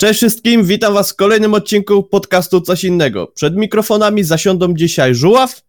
[0.00, 3.26] Cześć wszystkim, witam was w kolejnym odcinku podcastu Coś Innego.
[3.26, 5.62] Przed mikrofonami zasiądą dzisiaj Żuław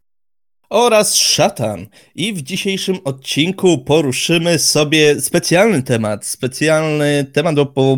[0.69, 1.87] oraz Szatan.
[2.15, 6.25] I w dzisiejszym odcinku poruszymy sobie specjalny temat.
[6.25, 7.97] Specjalny temat, bo,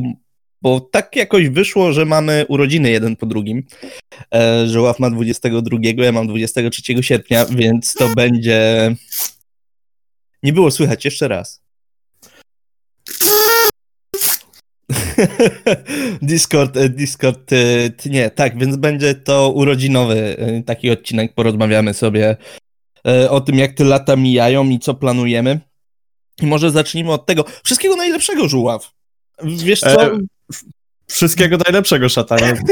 [0.62, 3.64] bo tak jakoś wyszło, że mamy urodziny jeden po drugim.
[4.34, 8.96] E, Żuław ma 22, ja mam 23 sierpnia, więc to będzie...
[10.44, 11.61] Nie było słychać, jeszcze raz.
[16.22, 22.38] Discord, e, Discord, e, nie, tak, więc będzie to urodzinowy e, taki odcinek, porozmawiamy sobie
[23.30, 25.60] o tym, jak te lata mijają i co planujemy.
[26.42, 27.46] I może zacznijmy od tego.
[27.64, 28.92] Wszystkiego najlepszego, Żuław.
[29.44, 30.06] Wiesz co?
[30.06, 30.20] E,
[31.12, 32.54] Wszystkiego najlepszego, szatanie.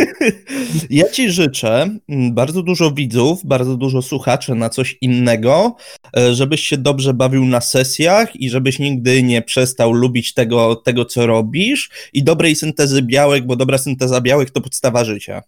[0.89, 5.75] Ja ci życzę mm, bardzo dużo widzów, bardzo dużo słuchaczy na coś innego,
[6.17, 11.05] e, żebyś się dobrze bawił na sesjach i żebyś nigdy nie przestał lubić tego, tego
[11.05, 15.41] co robisz i dobrej syntezy białek, bo dobra synteza białek to podstawa życia.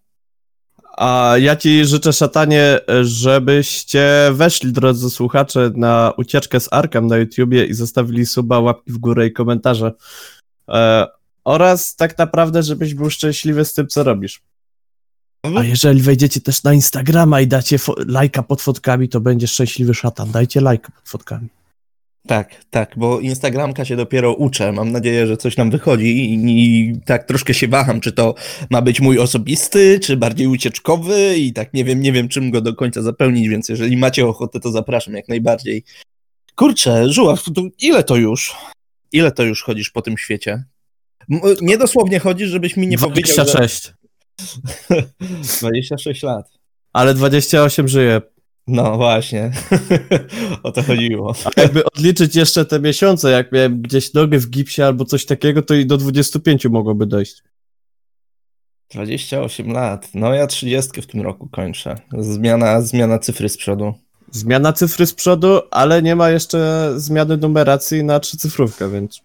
[0.97, 7.65] A ja ci życzę, szatanie, żebyście weszli, drodzy słuchacze, na ucieczkę z Arkham na YouTubie
[7.65, 9.91] i zostawili suba, łapki w górę i komentarze.
[10.69, 11.07] E,
[11.45, 14.41] oraz tak naprawdę, żebyś był szczęśliwy z tym, co robisz.
[15.57, 20.31] A jeżeli wejdziecie też na Instagrama i dacie lajka pod fotkami, to będzie szczęśliwy szatan.
[20.31, 21.47] Dajcie lajka pod fotkami.
[22.27, 24.71] Tak, tak, bo Instagramka się dopiero uczę.
[24.71, 28.35] Mam nadzieję, że coś nam wychodzi i, i, tak troszkę się waham, czy to
[28.69, 32.61] ma być mój osobisty, czy bardziej ucieczkowy i tak nie wiem, nie wiem czym go
[32.61, 35.83] do końca zapełnić, więc jeżeli macie ochotę, to zapraszam jak najbardziej.
[36.55, 37.43] Kurczę, Żuław,
[37.79, 38.55] ile to już?
[39.11, 40.63] Ile to już chodzisz po tym świecie?
[41.61, 43.93] Nie dosłownie chodzi, żebyś mi nie 26.
[44.89, 45.07] powiedział,
[45.59, 46.45] 26 lat.
[46.93, 48.21] Ale 28 żyje.
[48.67, 49.51] No właśnie,
[50.63, 51.35] o to chodziło.
[51.45, 55.61] A jakby odliczyć jeszcze te miesiące, jak miałem gdzieś nogę w gipsie albo coś takiego,
[55.61, 57.43] to i do 25 mogłoby dojść.
[58.91, 60.09] 28 lat.
[60.13, 61.95] No ja 30 w tym roku kończę.
[62.19, 63.93] Zmiana, zmiana cyfry z przodu.
[64.31, 69.21] Zmiana cyfry z przodu, ale nie ma jeszcze zmiany numeracji na trzycyfrówkę, więc...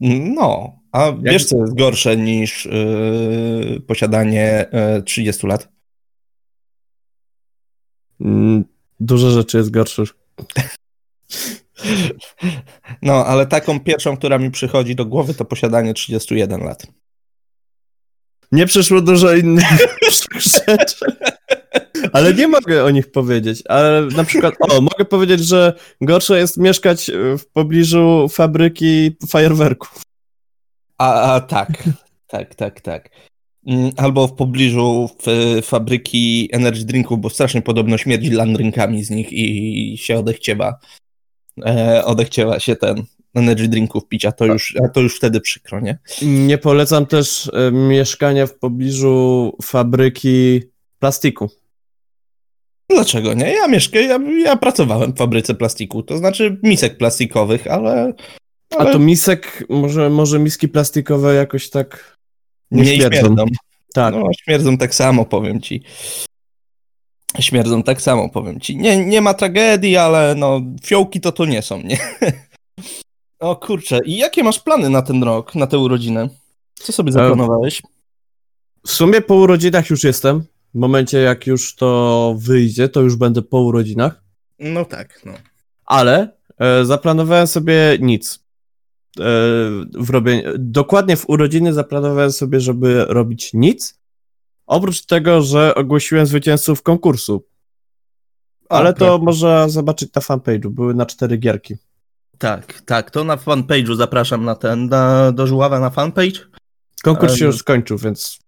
[0.00, 1.22] No, a Jak...
[1.22, 5.68] wiesz, co jest gorsze niż yy, posiadanie yy, 30 lat?
[8.20, 8.64] Mm,
[9.00, 10.14] dużo rzeczy jest gorszych.
[13.02, 16.86] No, ale taką pierwszą, która mi przychodzi do głowy, to posiadanie 31 lat.
[18.52, 19.64] Nie przyszło dużo innych
[20.66, 21.16] rzeczy.
[22.12, 23.62] Ale nie mogę o nich powiedzieć.
[23.68, 30.02] Ale na przykład, o, mogę powiedzieć, że gorsze jest mieszkać w pobliżu fabryki fajerwerków.
[30.98, 31.82] A, a tak,
[32.26, 33.10] tak, tak, tak.
[33.66, 39.32] Mm, albo w pobliżu w, fabryki energy drinków, bo strasznie podobno śmierdzi landrynkami z nich
[39.32, 40.78] i się odechciewa.
[41.66, 45.80] E, odechciewa się ten energy drinków pić, a to, już, a to już wtedy przykro,
[45.80, 45.98] nie?
[46.22, 50.62] Nie polecam też e, mieszkania w pobliżu fabryki
[50.98, 51.50] plastiku.
[52.90, 53.52] Dlaczego nie?
[53.52, 58.12] Ja mieszkam, ja, ja pracowałem w fabryce plastiku, to znaczy misek plastikowych, ale
[58.76, 58.90] ale...
[58.90, 62.16] A to misek, może, może miski plastikowe jakoś tak
[62.70, 63.20] nie, nie śmierdzą.
[63.20, 63.44] śmierdzą.
[63.94, 64.14] Tak.
[64.14, 65.82] No, śmierdzą tak samo, powiem ci.
[67.40, 68.76] Śmierdzą tak samo, powiem ci.
[68.76, 71.98] Nie, nie ma tragedii, ale no, fiołki to to nie są, nie?
[73.38, 76.28] O kurczę, i jakie masz plany na ten rok, na tę urodzinę?
[76.74, 77.82] Co sobie zaplanowałeś?
[78.86, 80.44] W sumie po urodzinach już jestem.
[80.74, 84.22] W momencie, jak już to wyjdzie, to już będę po urodzinach.
[84.58, 85.32] No tak, no.
[85.84, 88.34] Ale e, zaplanowałem sobie nic.
[89.20, 89.22] E,
[89.94, 90.22] w.
[90.58, 94.00] Dokładnie w urodziny zaplanowałem sobie, żeby robić nic.
[94.66, 97.46] Oprócz tego, że ogłosiłem zwycięzców konkursu.
[98.68, 100.68] Ale to można zobaczyć na fanpage'u.
[100.68, 101.76] Były na cztery gierki.
[102.38, 103.10] Tak, tak.
[103.10, 106.40] To na fanpage'u zapraszam na ten, na, do Żuława na fanpage.
[107.02, 108.38] Konkurs się już skończył, więc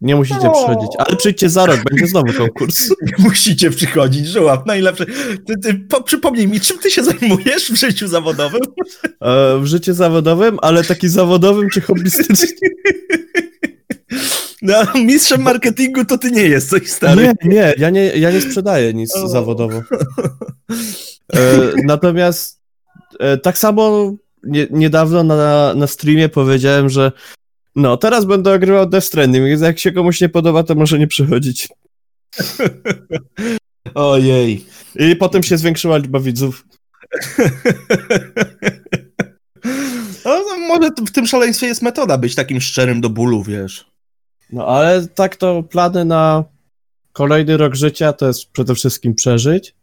[0.00, 0.52] nie musicie no.
[0.52, 2.88] przychodzić, ale przyjdźcie za rok, będzie znowu konkurs.
[3.18, 5.06] Nie musicie przychodzić, żołap, najlepsze.
[5.46, 8.60] Ty, ty, po, przypomnij mi, czym ty się zajmujesz w życiu zawodowym?
[9.20, 12.60] E, w życiu zawodowym, ale taki zawodowym czy hobbystycznym?
[14.62, 17.22] No, mistrzem marketingu to ty nie jesteś, stary.
[17.22, 19.28] Nie, nie, ja nie, ja nie sprzedaję nic o.
[19.28, 19.82] zawodowo.
[21.34, 22.60] E, natomiast
[23.20, 24.12] e, tak samo
[24.42, 27.12] nie, niedawno na, na streamie powiedziałem, że
[27.78, 31.06] no, teraz będę ogrywał Death Stranding, więc jak się komuś nie podoba, to może nie
[31.06, 31.68] przychodzić.
[33.94, 34.66] Ojej.
[34.94, 36.66] I potem się zwiększyła liczba widzów.
[40.24, 43.90] No, no, może w tym szaleństwie jest metoda być takim szczerym do bólu, wiesz.
[44.52, 46.44] No, ale tak to plany na
[47.12, 49.74] kolejny rok życia to jest przede wszystkim przeżyć.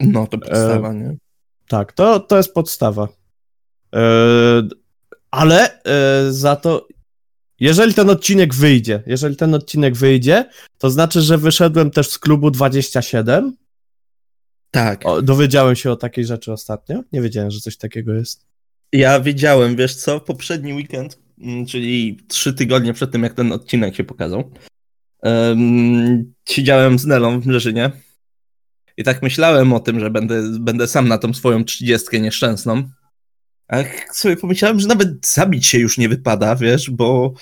[0.00, 1.16] No, to podstawa, e, nie?
[1.68, 3.08] Tak, to, to jest podstawa.
[3.94, 4.00] E,
[5.30, 6.86] ale e, za to
[7.60, 10.44] Jeżeli ten odcinek wyjdzie, jeżeli ten odcinek wyjdzie,
[10.78, 13.56] to znaczy, że wyszedłem też z klubu 27.
[14.70, 15.06] Tak.
[15.06, 17.02] O, dowiedziałem się o takiej rzeczy ostatnio.
[17.12, 18.46] Nie wiedziałem, że coś takiego jest.
[18.92, 23.96] Ja wiedziałem, wiesz co, poprzedni weekend, mm, czyli trzy tygodnie przed tym, jak ten odcinek
[23.96, 24.50] się pokazał,
[25.22, 27.90] um, siedziałem z Nelą w Mrzeżynie
[28.96, 32.82] i tak myślałem o tym, że będę, będę sam na tą swoją trzydziestkę nieszczęsną.
[33.68, 33.76] A
[34.12, 37.32] sobie pomyślałem, że nawet zabić się już nie wypada, wiesz, bo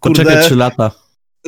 [0.00, 0.22] kurde...
[0.22, 0.90] Poczekaj 3 lata.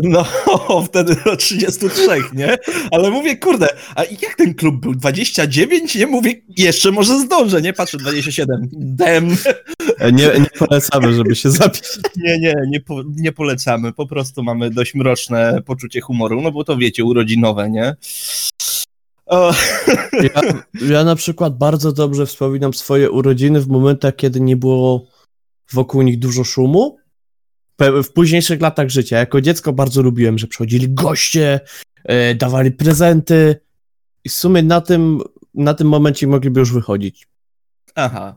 [0.03, 0.25] No,
[0.89, 2.59] wtedy do 33, nie?
[2.91, 4.95] Ale mówię, kurde, a jak ten klub był?
[4.95, 5.95] 29?
[5.95, 7.73] Nie mówię, jeszcze może zdążę, nie?
[7.73, 8.69] Patrzę, 27.
[8.73, 9.37] Dem.
[10.13, 11.83] Nie, nie polecamy, żeby się zabić.
[12.17, 13.93] Nie, nie, nie, po, nie polecamy.
[13.93, 17.97] Po prostu mamy dość mroczne poczucie humoru, no bo to wiecie, urodzinowe, nie?
[20.23, 20.41] Ja,
[20.89, 25.07] ja na przykład bardzo dobrze wspominam swoje urodziny w momentach, kiedy nie było
[25.73, 26.97] wokół nich dużo szumu
[27.79, 29.19] w późniejszych latach życia.
[29.19, 31.61] Jako dziecko bardzo lubiłem, że przychodzili goście,
[32.05, 33.61] e, dawali prezenty
[34.25, 35.21] i w sumie na tym,
[35.55, 37.27] na tym momencie mogliby już wychodzić.
[37.95, 38.35] Aha.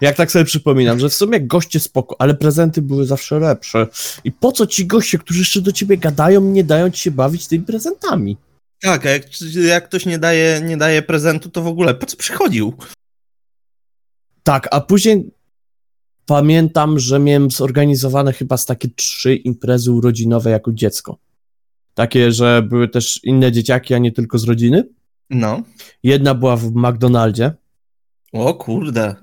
[0.00, 3.86] Jak tak sobie przypominam, że w sumie goście spoko, ale prezenty były zawsze lepsze.
[4.24, 7.46] I po co ci goście, którzy jeszcze do ciebie gadają, nie dają ci się bawić
[7.46, 8.36] tymi prezentami?
[8.80, 9.22] Tak, a jak,
[9.68, 12.74] jak ktoś nie daje, nie daje prezentu, to w ogóle po co przychodził?
[14.42, 15.30] Tak, a później
[16.26, 21.18] pamiętam, że miałem zorganizowane chyba z takie trzy imprezy urodzinowe jako dziecko.
[21.94, 24.88] Takie, że były też inne dzieciaki, a nie tylko z rodziny.
[25.30, 25.62] No.
[26.02, 27.52] Jedna była w McDonaldzie.
[28.32, 29.14] O kurde.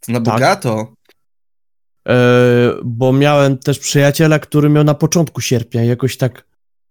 [0.00, 0.34] To na tak.
[0.34, 0.94] bogato.
[2.08, 2.14] E,
[2.84, 5.84] bo miałem też przyjaciela, który miał na początku sierpnia.
[5.84, 6.44] Jakoś tak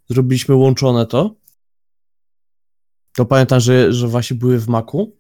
[0.10, 1.36] zrobiliśmy łączone to.
[3.16, 5.18] To pamiętam, że, że właśnie były w Maku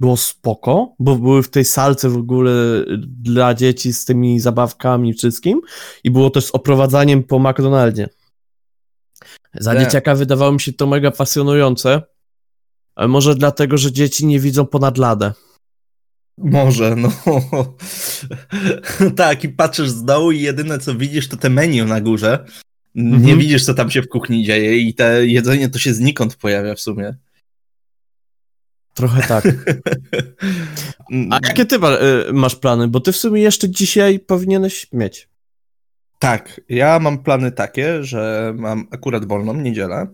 [0.00, 2.52] było spoko, bo były w tej salce w ogóle
[2.98, 5.60] dla dzieci z tymi zabawkami i wszystkim
[6.04, 8.08] i było też z oprowadzaniem po McDonaldzie.
[9.54, 9.80] Za nie.
[9.80, 12.02] dzieciaka wydawało mi się to mega pasjonujące,
[12.94, 15.32] ale może dlatego, że dzieci nie widzą ponad ladę.
[16.38, 17.12] Może, no.
[19.16, 22.44] tak, i patrzysz z dołu i jedyne co widzisz to te menu na górze.
[22.98, 23.22] Mhm.
[23.22, 26.74] Nie widzisz co tam się w kuchni dzieje i te jedzenie to się znikąd pojawia
[26.74, 27.14] w sumie.
[28.94, 29.44] Trochę tak.
[31.30, 32.88] A jakie ty y, masz plany?
[32.88, 35.28] Bo ty w sumie jeszcze dzisiaj powinieneś mieć.
[36.18, 40.06] Tak, ja mam plany takie, że mam akurat wolną niedzielę,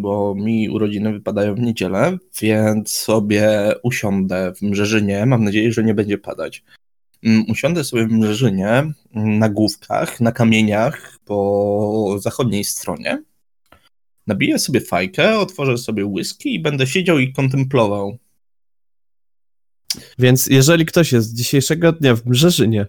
[0.00, 5.26] bo mi urodziny wypadają w niedzielę, więc sobie usiądę w Mrzeżynie.
[5.26, 6.64] Mam nadzieję, że nie będzie padać.
[7.24, 13.22] Mm, usiądę sobie w Mrzeżynie na główkach, na kamieniach po zachodniej stronie
[14.30, 18.18] Nabiję sobie fajkę, otworzę sobie whisky i będę siedział i kontemplował.
[20.18, 22.86] Więc jeżeli ktoś jest dzisiejszego dnia w Mrzeżynie,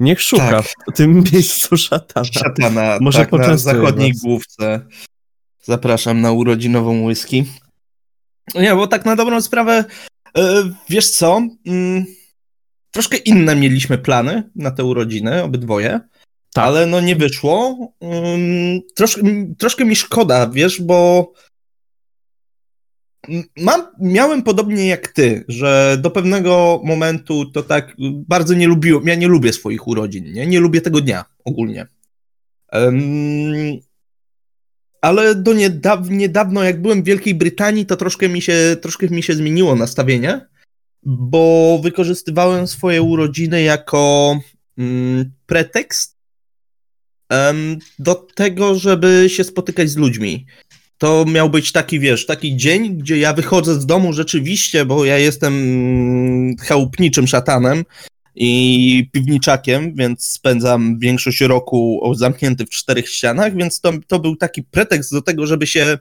[0.00, 0.66] niech szuka tak.
[0.92, 2.24] w tym miejscu szatana.
[2.24, 4.86] Szatana, Może tak, na zachodniej główce.
[5.62, 7.44] Zapraszam na urodzinową whisky.
[8.54, 9.84] Nie, bo tak na dobrą sprawę,
[10.36, 12.04] yy, wiesz co, yy,
[12.96, 16.00] troszkę inne mieliśmy plany na te urodziny, obydwoje.
[16.54, 16.64] Tak.
[16.64, 17.92] Ale no nie wyszło.
[18.00, 19.22] Um, troszkę,
[19.58, 21.32] troszkę mi szkoda, wiesz, bo
[23.56, 27.96] mam, miałem podobnie jak ty, że do pewnego momentu to tak
[28.28, 31.86] bardzo nie lubiłem, ja nie lubię swoich urodzin, nie, nie lubię tego dnia ogólnie.
[32.72, 33.80] Um,
[35.00, 39.22] ale do niedaw niedawno, jak byłem w Wielkiej Brytanii, to troszkę mi się, troszkę mi
[39.22, 40.46] się zmieniło nastawienie,
[41.06, 44.38] bo wykorzystywałem swoje urodziny jako
[44.78, 46.16] mm, pretekst
[47.98, 50.46] do tego, żeby się spotykać z ludźmi.
[50.98, 55.18] To miał być taki, wiesz, taki dzień, gdzie ja wychodzę z domu rzeczywiście, bo ja
[55.18, 55.54] jestem
[56.60, 57.84] chałupniczym szatanem
[58.34, 64.62] i piwniczakiem, więc spędzam większość roku zamknięty w czterech ścianach, więc to, to był taki
[64.62, 65.98] pretekst do tego, żeby się,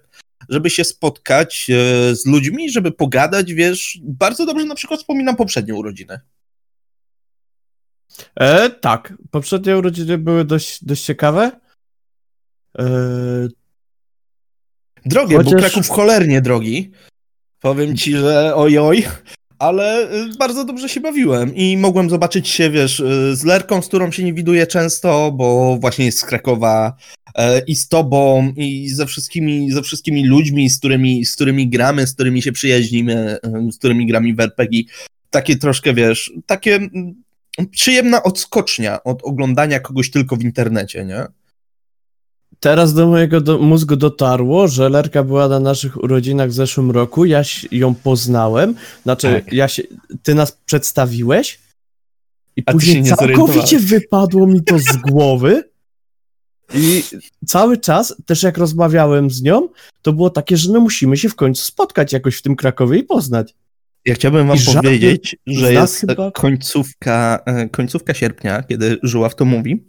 [0.50, 4.00] żeby się spotkać e, z ludźmi, żeby pogadać, wiesz.
[4.04, 6.20] Bardzo dobrze na przykład wspominam poprzednie urodziny.
[8.36, 11.52] E, tak, poprzednie urodziny były dość, dość ciekawe.
[12.80, 12.86] E...
[15.06, 15.52] Drogie, Chociaż...
[15.52, 16.92] był Kraków cholernie drogi.
[17.60, 19.06] Powiem ci, że ojoj,
[19.60, 23.88] ale y, bardzo dobrze się bawiłem i mogłem zobaczyć się, wiesz, y, z Lerką, z
[23.88, 26.96] którą się nie widuję często, bo właśnie jest z Krakowa
[27.36, 32.08] e, i z tobą i ze wszystkimi, ze wszystkimi ludźmi, z którymi, z którymi gramy,
[32.08, 34.84] z którymi się przyjaźnimy, y, z którymi gramy w RPG.
[35.30, 36.80] Takie troszkę, wiesz, takie
[37.72, 41.26] przyjemna odskocznia od oglądania kogoś tylko w internecie, nie?
[42.60, 47.26] Teraz do mojego do mózgu dotarło, że Lerka była na naszych urodzinach w zeszłym roku,
[47.26, 49.54] ja ją poznałem, znaczy tak.
[49.54, 49.84] ja się,
[50.24, 51.60] ty nas przedstawiłeś
[52.56, 55.64] I A później nie całkowicie wypadło mi to z głowy.
[56.74, 57.04] I
[57.46, 59.70] cały czas, też jak rozmawiałem z nią,
[60.02, 63.04] to było takie, że no musimy się w końcu spotkać jakoś w tym Krakowie i
[63.04, 63.56] poznać.
[64.06, 69.46] Ja chciałbym wam I powiedzieć, że jest chyba- końcówka, e, końcówka sierpnia, kiedy Żuław to
[69.46, 69.86] mówi,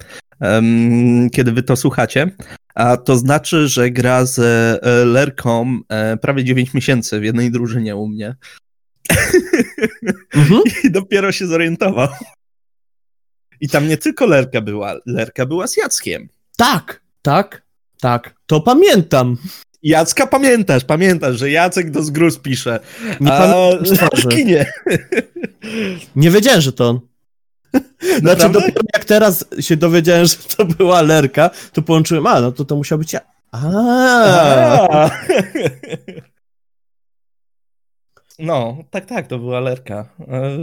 [1.33, 2.31] kiedy wy to słuchacie,
[2.75, 7.97] a to znaczy, że gra z e, Lerką e, prawie 9 miesięcy w jednej drużynie
[7.97, 8.37] u mnie
[10.35, 10.61] Mhm.
[10.85, 12.09] i dopiero się zorientował.
[13.61, 16.29] I tam nie tylko Lerka była, Lerka była z Jackiem.
[16.57, 17.63] Tak, tak,
[18.01, 18.35] tak.
[18.47, 19.37] To pamiętam.
[19.83, 22.81] Jacka pamiętasz, pamiętasz, że Jacek do zgruz pisze,
[23.21, 23.69] Nie a.
[24.25, 24.73] Lerki nie.
[26.17, 27.01] Nie wiedziałem, że to on.
[28.21, 32.65] Znaczy, dopiero jak teraz się dowiedziałem, że to była Lerka, to połączyłem, a no to
[32.65, 33.21] to musiał być ja.
[33.53, 35.11] A.
[38.39, 40.09] No, tak, tak, to była Lerka.
[40.29, 40.59] E,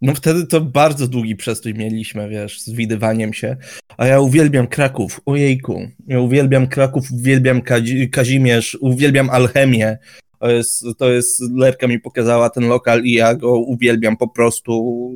[0.00, 3.56] No wtedy to bardzo długi przestój mieliśmy, wiesz, z widywaniem się.
[3.96, 5.88] A ja uwielbiam Kraków, ojejku.
[6.06, 9.98] Ja uwielbiam Kraków, uwielbiam Kazi- Kazimierz, uwielbiam Alchemię.
[10.40, 15.10] To jest, to jest, Lerka mi pokazała ten lokal i ja go uwielbiam po prostu.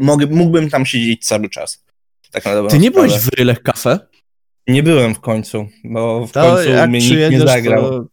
[0.00, 1.84] Mogę, mógłbym tam siedzieć cały czas.
[2.30, 3.08] Tak na dobrą Ty nie sprawę.
[3.08, 3.98] byłeś w Rylech Cafe?
[4.68, 7.82] Nie byłem w końcu, bo w To końcu mnie nikt nie zagrał.
[7.82, 8.06] to...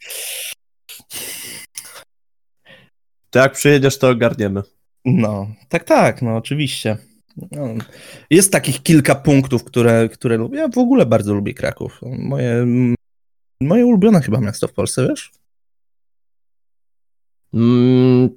[3.29, 4.61] to jak przyjedziesz, to ogarniemy.
[5.05, 6.97] No, tak, tak, no oczywiście.
[7.51, 7.67] No,
[8.29, 10.57] jest takich kilka punktów, które, które lubię.
[10.59, 11.99] Ja w ogóle bardzo lubię Kraków.
[12.19, 12.65] Moje,
[13.61, 15.31] moje ulubione chyba miasto w Polsce, wiesz?
[17.53, 18.29] Mm,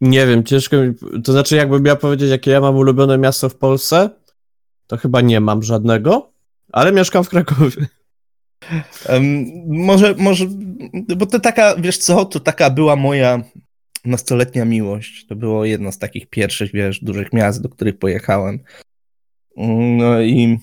[0.00, 0.94] nie wiem, ciężko mi...
[1.24, 4.10] To znaczy, jakbym miał powiedzieć, jakie ja mam ulubione miasto w Polsce,
[4.86, 6.32] to chyba nie mam żadnego,
[6.72, 7.86] ale mieszkam w Krakowie.
[9.06, 10.46] Em, może, może,
[11.16, 13.42] bo to taka, wiesz co, to taka była moja
[14.04, 15.26] nastoletnia miłość.
[15.26, 18.58] To było jedno z takich pierwszych, wiesz, dużych miast, do których pojechałem.
[19.56, 20.58] Mm, No i,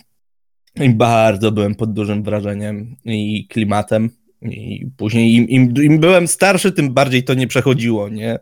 [0.75, 4.09] i bardzo byłem pod dużym wrażeniem i klimatem.
[4.43, 8.39] I później im, im, im byłem starszy, tym bardziej to nie przechodziło, nie?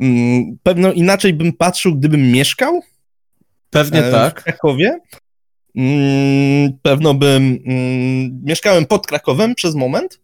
[0.00, 2.80] Mm, Pewno inaczej bym patrzył, gdybym mieszkał
[3.70, 4.42] Pewnie e, w tak.
[4.42, 4.98] Krakowie.
[5.76, 7.58] Mm, Pewno bym.
[7.66, 10.20] mm, Mieszkałem pod Krakowem przez moment.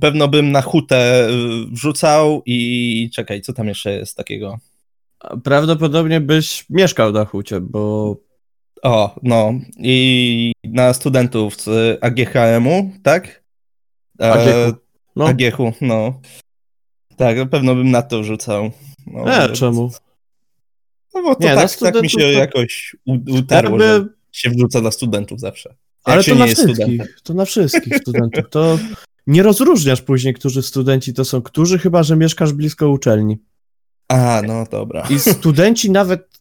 [0.00, 1.30] Pewno bym na hutę y,
[1.70, 4.58] wrzucał i czekaj, co tam jeszcze jest takiego?
[5.44, 8.16] Prawdopodobnie byś mieszkał na hucie, bo
[8.82, 9.52] O, no.
[9.78, 13.42] I na studentów z AGHM-u, tak?
[14.20, 14.76] E, AGH-u.
[15.16, 16.20] no, AGH-u, no.
[17.16, 18.70] Tak, na pewno bym na to wrzucał.
[19.06, 19.90] No, e, czemu?
[21.14, 22.96] No bo to Nie, na tak, tak mi się to- jakoś
[23.38, 25.68] utarło, że Jakby, się wrzuca na studentów zawsze.
[25.68, 27.14] Jak ale to na nie jest wszystkich, studentem.
[27.22, 28.44] to na wszystkich studentów.
[28.50, 28.78] To
[29.26, 33.38] nie rozróżniasz później, którzy studenci to są którzy, chyba że mieszkasz blisko uczelni.
[34.08, 35.06] A, no dobra.
[35.10, 36.37] I studenci nawet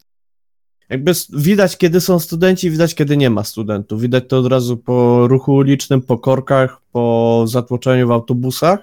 [0.90, 4.02] jakby widać, kiedy są studenci, widać, kiedy nie ma studentów.
[4.02, 8.80] Widać to od razu po ruchu ulicznym, po korkach, po zatłoczeniu w autobusach.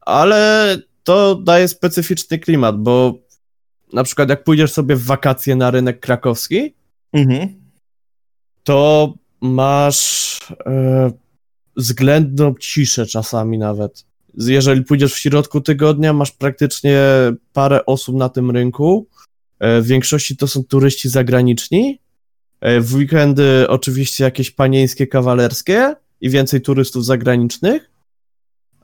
[0.00, 3.14] Ale to daje specyficzny klimat, bo
[3.92, 6.74] na przykład jak pójdziesz sobie w wakacje na rynek krakowski,
[7.12, 7.48] Mhm.
[8.64, 11.10] to masz e,
[11.76, 14.04] względną ciszę czasami nawet.
[14.34, 17.00] Jeżeli pójdziesz w środku tygodnia, masz praktycznie
[17.52, 19.06] parę osób na tym rynku.
[19.62, 21.98] E, w większości to są turyści zagraniczni.
[22.60, 27.90] E, w weekendy oczywiście jakieś panieńskie, kawalerskie i więcej turystów zagranicznych.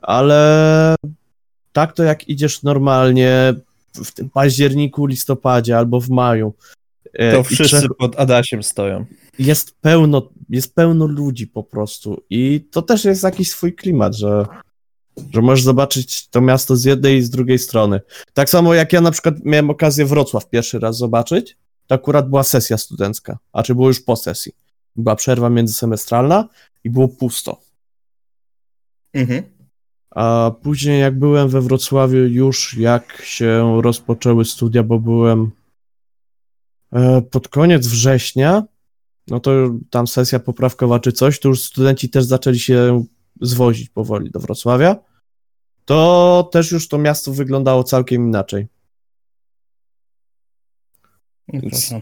[0.01, 0.95] Ale
[1.73, 3.53] tak to jak idziesz normalnie
[3.95, 6.53] w tym październiku, listopadzie albo w maju.
[7.13, 9.05] e, To wszyscy trzech- pod Adasiem stoją.
[9.39, 14.45] jest pełno, jest pełno ludzi po prostu i to też jest jakiś swój klimat, że,
[15.33, 18.01] że możesz zobaczyć to miasto z jednej i z drugiej strony.
[18.33, 21.57] Tak samo jak ja na przykład miałem okazję Wrocław pierwszy raz zobaczyć,
[21.87, 24.51] to akurat była sesja studencka, a czy było już po sesji.
[24.95, 26.49] Była przerwa międzysemestralna
[26.83, 27.61] i było pusto.
[29.13, 29.43] Mhm.
[30.11, 35.51] A później jak byłem we Wrocławiu już jak się rozpoczęły studia, bo byłem
[36.93, 38.63] e, pod koniec września,
[39.27, 39.51] no to
[39.89, 43.05] tam sesja poprawkowa czy coś, to już studenci też zaczęli się
[43.41, 44.95] zwozić powoli do Wrocławia,
[45.89, 48.67] to też już to miasto wyglądało całkiem inaczej.
[51.69, 52.01] Proszę.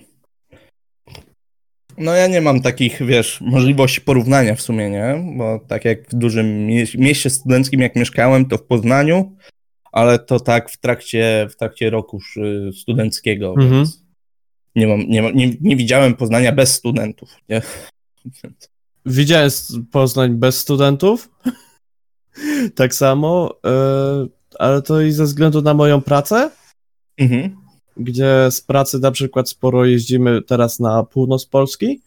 [1.98, 5.34] No ja nie mam takich, wiesz, możliwości porównania w sumie, nie?
[5.38, 9.36] Bo tak jak w dużym mie- mieście studenckim, jak mieszkałem, to w Poznaniu,
[9.92, 12.20] ale to tak w trakcie, w trakcie roku
[12.70, 13.72] y, studenckiego, Mhm.
[13.72, 14.04] więc
[14.76, 17.62] nie, mam, nie, nie, nie widziałem Poznania bez studentów, nie?
[19.06, 19.50] Widziałem
[19.92, 21.30] Poznań bez studentów,
[22.76, 24.28] tak samo, e,
[24.60, 26.52] ale to i ze względu na moją pracę,
[27.18, 27.56] Mhm.
[27.98, 32.02] gdzie z pracy na przykład sporo jeździmy teraz na północ Polski,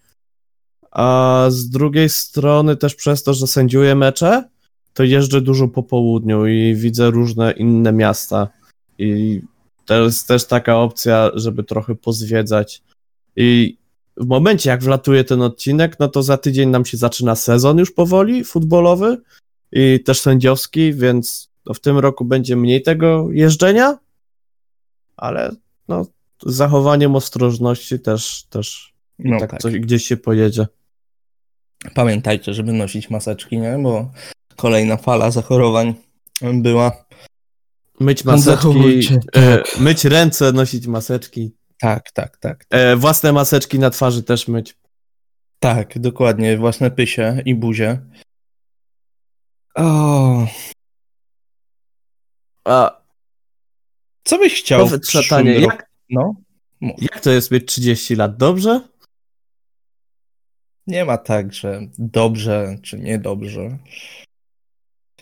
[0.90, 4.48] a z drugiej strony też przez to, że sędziuję mecze,
[4.94, 8.48] to jeżdżę dużo po południu i widzę różne inne miasta
[8.98, 9.40] i
[9.86, 12.82] to jest też taka opcja, żeby trochę pozwiedzać
[13.36, 13.76] i
[14.16, 17.90] w momencie jak wlatuje ten odcinek, no to za tydzień nam się zaczyna sezon już
[17.92, 19.20] powoli futbolowy
[19.72, 23.98] i też sędziowski, więc no w tym roku będzie mniej tego jeżdżenia,
[25.16, 25.50] ale
[25.88, 26.06] no
[26.46, 29.60] z zachowaniem ostrożności też, też No tak, tak.
[29.60, 30.66] Coś, gdzieś się pojedzie.
[31.94, 33.78] Pamiętajcie, żeby nosić maseczki, nie?
[33.82, 34.10] Bo
[34.56, 35.94] kolejna fala zachorowań
[36.42, 37.04] była.
[38.00, 42.64] Myć No, maseczki, e, myć ręce, nosić maseczki, Tak, tak, tak.
[42.70, 44.76] e, własne maseczki na twarzy też myć.
[45.58, 46.58] Tak, dokładnie.
[46.58, 48.00] Własne pysie i buzie.
[49.74, 50.46] O,
[52.64, 53.00] A
[54.24, 56.34] co byś chciał powiedz szatanie, jak, No,
[56.80, 58.36] jak to jest mieć 30 lat?
[58.36, 58.80] Dobrze?
[60.90, 63.78] nie ma tak, że dobrze czy niedobrze.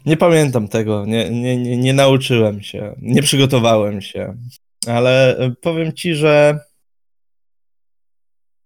[0.07, 4.37] Nie pamiętam tego, nie, nie, nie, nie nauczyłem się, nie przygotowałem się,
[4.87, 6.61] ale powiem ci, że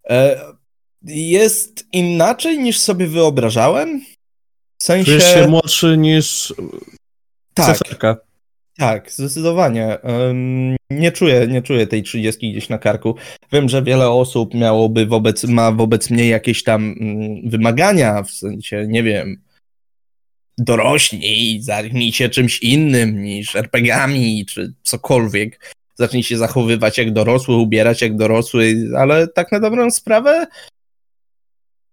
[0.09, 0.41] e,
[1.05, 4.05] jest inaczej niż sobie wyobrażałem.
[4.83, 5.05] W sensie.
[5.05, 6.55] Czujesz się młodszy niż
[7.55, 7.79] tak,
[8.79, 9.99] tak, zdecydowanie.
[10.91, 13.15] Nie czuję, nie czuję tej 30 gdzieś na karku.
[13.53, 18.87] Wiem, że wiele osób miałoby wobec, ma wobec mnie jakieś tam mm, wymagania, w sensie,
[18.89, 19.43] nie wiem,
[20.59, 25.75] dorośnij, zajmij się czymś innym niż RPGami czy cokolwiek.
[25.95, 30.47] Zacznij się zachowywać jak dorosły, ubierać jak dorosły, ale tak na dobrą sprawę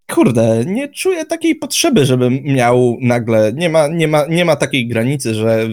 [0.10, 4.88] kurde, nie czuję takiej potrzeby, żebym miał nagle, nie ma, nie ma, nie ma takiej
[4.88, 5.68] granicy, że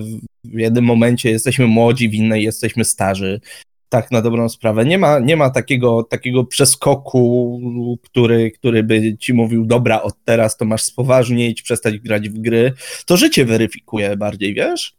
[0.45, 3.41] w jednym momencie jesteśmy młodzi, w innej jesteśmy starzy.
[3.89, 4.85] Tak na dobrą sprawę.
[4.85, 7.61] Nie ma, nie ma takiego, takiego przeskoku,
[8.03, 12.73] który, który by ci mówił, dobra, od teraz to masz spoważnieć, przestać grać w gry.
[13.07, 14.97] To życie weryfikuje bardziej, wiesz?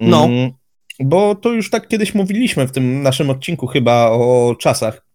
[0.00, 0.24] No.
[0.24, 0.50] Mm,
[1.00, 5.07] Bo to już tak kiedyś mówiliśmy w tym naszym odcinku chyba o czasach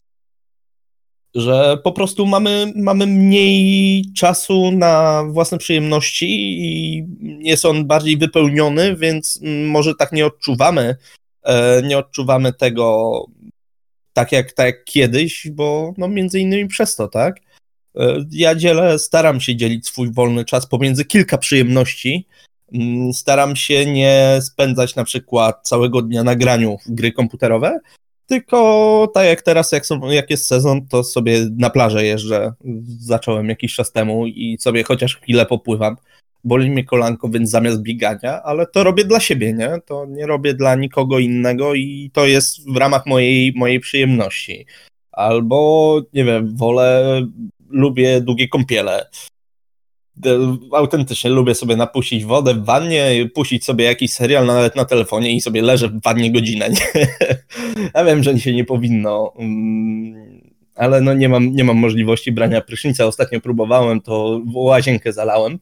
[1.36, 6.28] że po prostu mamy, mamy mniej czasu na własne przyjemności
[6.62, 7.06] i
[7.39, 10.96] jest on bardziej wypełniony, więc może tak nie odczuwamy,
[11.43, 13.26] e, nie odczuwamy tego
[14.13, 17.39] tak jak, tak jak kiedyś, bo no między innymi przez to, tak?
[17.96, 22.28] E, Ja dzielę, staram się dzielić swój wolny czas pomiędzy kilka przyjemności.
[22.74, 27.80] Mm, Staram się nie spędzać na przykład całego dnia na graniu w gry komputerowe,
[28.26, 32.54] tylko tak jak teraz, jak, są, jak jest sezon, to sobie na plażę jeżdżę.
[33.00, 35.96] Zacząłem jakiś czas temu i sobie chociaż chwilę popływam.
[36.44, 39.72] Boli mnie kolanko, więc zamiast biegania, ale to robię dla siebie, nie?
[39.86, 44.66] To nie robię dla nikogo innego i to jest w ramach mojej, mojej przyjemności.
[45.12, 47.22] Albo, nie wiem, wolę,
[47.70, 49.06] lubię długie kąpiele.
[50.73, 55.41] Autentycznie lubię sobie napuścić wodę w wannie, puścić sobie jakiś serial nawet na telefonie i
[55.41, 56.69] sobie leżę w wannie godzinę.
[56.69, 57.08] Nie?
[57.95, 60.41] Ja wiem, że się nie powinno, mm,
[60.76, 63.06] ale no nie mam, nie mam możliwości brania prysznica.
[63.06, 65.60] Ostatnio próbowałem, to łazienkę zalałem.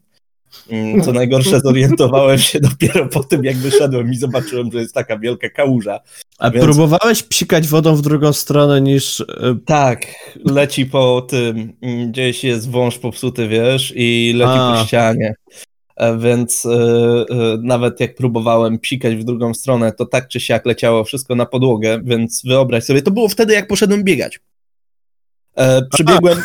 [0.69, 5.17] Mm, Co najgorsze, zorientowałem się dopiero po tym, jak wyszedłem i zobaczyłem, że jest taka
[5.19, 5.99] wielka kałuża.
[6.39, 9.21] A Więc- próbowałeś psikać wodą w drugą stronę niż...
[9.21, 9.25] e,
[9.65, 10.05] Tak,
[10.45, 14.77] leci po tym, mm, gdzieś jest wąż popsuty, wiesz, i leci A.
[14.79, 15.33] po ścianie.
[15.97, 17.25] E, Więc e,
[17.63, 21.99] nawet jak próbowałem psikać w drugą stronę, to tak czy siak leciało wszystko na podłogę,
[22.03, 24.39] więc wyobraź sobie, to było wtedy, jak poszedłem biegać.
[25.55, 26.41] E, Przybiegłem.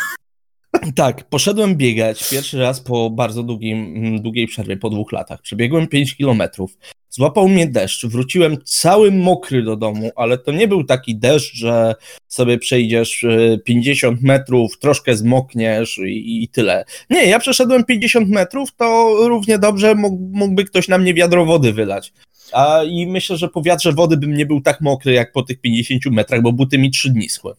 [0.95, 5.41] Tak, poszedłem biegać pierwszy raz po bardzo długim, mm, długiej przerwie, po dwóch latach.
[5.41, 6.77] Przebiegłem 5 kilometrów.
[7.09, 11.95] Złapał mnie deszcz, wróciłem cały mokry do domu, ale to nie był taki deszcz, że
[12.27, 16.85] sobie przejdziesz e, 50 metrów, troszkę zmokniesz i, i tyle.
[17.09, 21.73] Nie, ja przeszedłem 50 metrów, to równie dobrze mógł, mógłby ktoś na mnie wiadro wody
[21.73, 22.13] wylać.
[22.51, 25.61] A i myślę, że po wiatrze wody bym nie był tak mokry jak po tych
[25.61, 27.53] 50 metrach, bo buty mi trzy dni schły.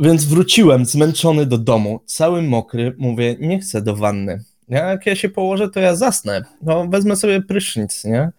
[0.00, 4.44] Więc wróciłem zmęczony do domu, cały mokry, mówię, nie chcę do wanny.
[4.68, 6.44] Jak ja się położę, to ja zasnę.
[6.62, 8.30] No, wezmę sobie prysznic, nie?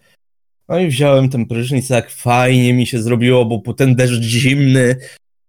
[0.68, 4.96] No i wziąłem ten prysznic, tak fajnie mi się zrobiło, bo po ten deszcz zimny,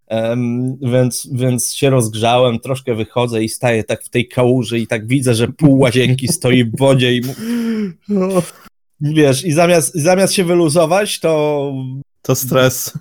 [0.07, 5.07] em, więc, więc się rozgrzałem, troszkę wychodzę i staję tak w tej kałuży i tak
[5.07, 7.21] widzę, że pół łazienki stoi w wodzie i
[8.09, 8.27] no,
[9.01, 11.73] wiesz, i zamiast, zamiast się wyluzować, to
[12.21, 12.93] To stres.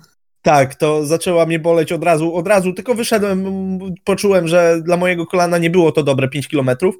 [0.43, 5.25] Tak, to zaczęła mnie boleć od razu, od razu, tylko wyszedłem, poczułem, że dla mojego
[5.25, 6.95] kolana nie było to dobre 5 kilometrów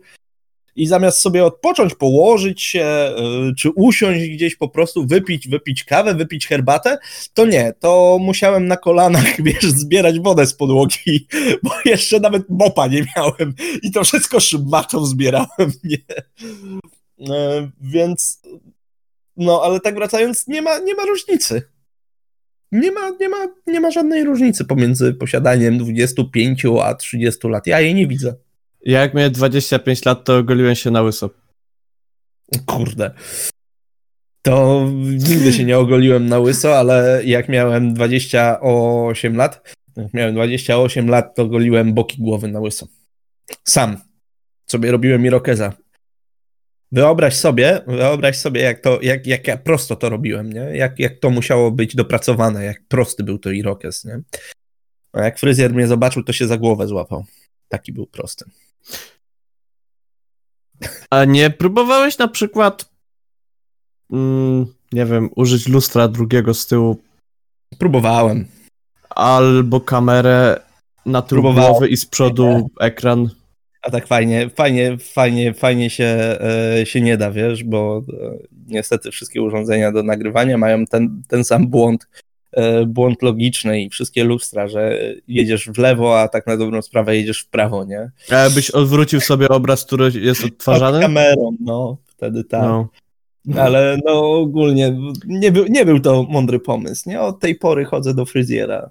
[0.76, 3.16] i zamiast sobie odpocząć, położyć się,
[3.52, 6.98] y, czy usiąść gdzieś po prostu, wypić, wypić kawę, wypić herbatę,
[7.34, 11.28] to nie, to musiałem na kolanach, wiesz, zbierać wodę z podłogi,
[11.64, 15.98] bo jeszcze nawet mopa nie miałem i to wszystko szybmatą zbierałem, nie?
[17.36, 18.42] E, więc,
[19.38, 21.73] no, ale tak wracając, nie ma, nie ma różnicy.
[22.74, 27.68] Nie ma, nie, ma, nie ma żadnej różnicy pomiędzy posiadaniem 25 a 30 lat.
[27.68, 28.36] Ja jej nie widzę.
[28.86, 31.30] Ja jak miałem 25 lat, to ogoliłem się na łyso.
[32.66, 33.12] Kurde.
[34.42, 41.10] To nigdy się nie ogoliłem na łyso, ale jak miałem 28 lat, jak miałem 28
[41.10, 42.88] lat, to goliłem boki głowy na łyso.
[43.64, 43.98] Sam.
[44.66, 45.74] Sobie robiłem irokeza.
[46.94, 50.60] Wyobraź sobie, wyobraź sobie, jak, to, jak, jak ja prosto to robiłem, nie?
[50.60, 54.22] Jak, jak to musiało być dopracowane, jak prosty był to irokez, nie?
[55.14, 57.26] A jak fryzjer mnie zobaczył, to się za głowę złapał.
[57.68, 58.46] Taki był prosty.
[61.10, 62.90] A nie próbowałeś na przykład,
[64.12, 66.98] mm, nie wiem, użyć lustra drugiego z tyłu?
[67.78, 68.48] Próbowałem.
[69.10, 70.60] Albo kamerę
[71.06, 73.30] na tył głowy i z przodu ekran.
[73.84, 79.12] A tak fajnie, fajnie, fajnie, fajnie się, e, się nie da, wiesz, bo e, niestety
[79.12, 82.08] wszystkie urządzenia do nagrywania mają ten, ten sam błąd,
[82.52, 87.16] e, błąd logiczny i wszystkie lustra, że jedziesz w lewo, a tak na dobrą sprawę
[87.16, 88.12] jedziesz w prawo, nie?
[88.32, 91.00] A jakbyś odwrócił sobie obraz, który jest odtwarzany?
[91.00, 92.64] kamerą, no, wtedy tak.
[92.64, 92.90] No.
[93.58, 97.22] Ale no ogólnie nie był, nie był to mądry pomysł, nie?
[97.22, 98.90] Od tej pory chodzę do fryzjera.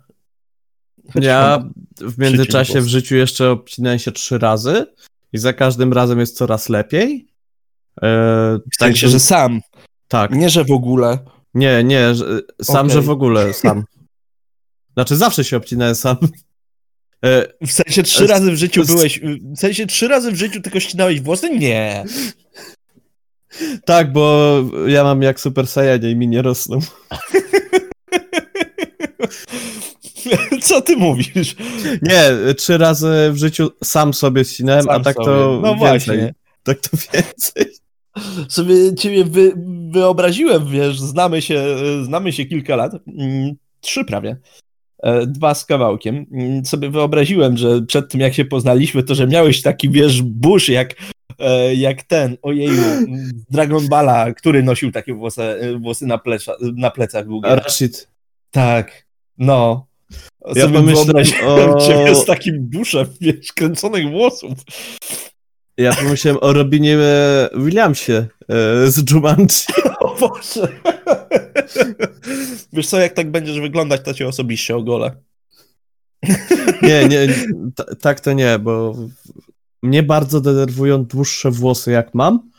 [1.15, 1.65] Ja
[2.01, 4.87] w międzyczasie w życiu jeszcze obcinałem się trzy razy
[5.33, 7.27] i za każdym razem jest coraz lepiej.
[8.03, 8.07] E,
[8.73, 9.61] W sensie, że sam,
[10.09, 10.31] tak.
[10.31, 11.19] nie że w ogóle.
[11.55, 12.91] Nie, nie, że, sam, Okej.
[12.95, 13.85] że w ogóle sam.
[14.95, 16.17] Znaczy zawsze się obcinałem sam.
[17.25, 19.21] E, W sensie trzy S- razy w życiu byłeś.
[19.57, 21.51] W sensie trzy razy w życiu tylko ścinałeś włosy?
[21.59, 22.05] Nie.
[23.85, 26.79] tak, bo ja mam jak Super Saiyanie i mi nie rosną.
[30.63, 31.57] Co ty mówisz?
[32.03, 35.27] Nie, trzy razy w życiu sam sobie ścinałem, a Sam tak sobie.
[35.27, 35.79] to No więcej.
[35.79, 36.35] właśnie.
[36.63, 37.67] Tak to więcej.
[38.49, 39.53] Sobie ciebie wy,
[39.93, 41.65] wyobraziłem, wiesz, znamy się,
[42.05, 42.93] znamy się kilka lat.
[43.19, 44.37] Mm, Trzy prawie.
[45.03, 46.27] E, Dwa z kawałkiem.
[46.33, 50.69] Mm, Sobie wyobraziłem, że przed tym jak się poznaliśmy, to że miałeś taki, wiesz, burz
[50.69, 50.95] jak,
[51.39, 52.83] e, jak ten, ojeju,
[53.51, 55.43] Dragon Balla, który nosił takie włosy,
[55.81, 57.57] włosy na, pleca, na plecach długie.
[57.57, 58.09] Rashid.
[58.51, 59.07] Tak,
[59.39, 59.87] no.
[60.55, 64.53] Ja Sobie pomyślałem o- ciebie z takim duszem, wiesz, kręconych włosów.
[65.77, 68.27] Ja pomyślałem o Robinie e, Williamsie e,
[68.91, 69.47] z Jumanji.
[70.01, 70.69] O Boże.
[72.73, 75.17] Wiesz co, jak tak będziesz wyglądać, to cię osobiście ogolę.
[76.83, 77.29] Nie, nie,
[78.01, 78.95] tak to nie, bo
[79.83, 82.51] mnie bardzo denerwują dłuższe włosy jak mam,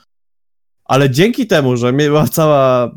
[0.86, 2.92] ale dzięki temu, że miała cała,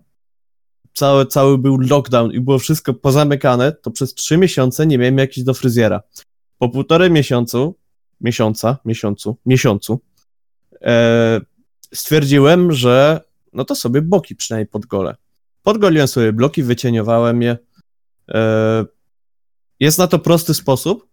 [0.97, 5.45] cały, cały był lockdown i było wszystko pozamykane, to przez trzy miesiące nie miałem jakiś
[5.45, 6.03] do fryzjera.
[6.59, 7.75] Po półtorej miesiącu,
[8.21, 10.01] miesiąca, miesiącu, miesiącu,
[10.83, 11.41] e,
[11.95, 13.21] stwierdziłem, że
[13.53, 15.17] no to sobie boki przynajmniej podgolę.
[15.63, 17.59] Podgoliłem sobie bloki, wycieniowałem je.
[18.29, 18.85] E,
[19.81, 21.09] jest na to prosty sposób,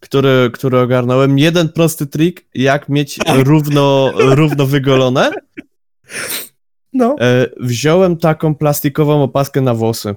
[0.00, 1.38] który, który ogarnąłem.
[1.38, 5.32] Jeden prosty trik, jak mieć równo, równo wygolone.
[6.92, 10.14] No, E, wziąłem taką plastikową opaskę na włosy.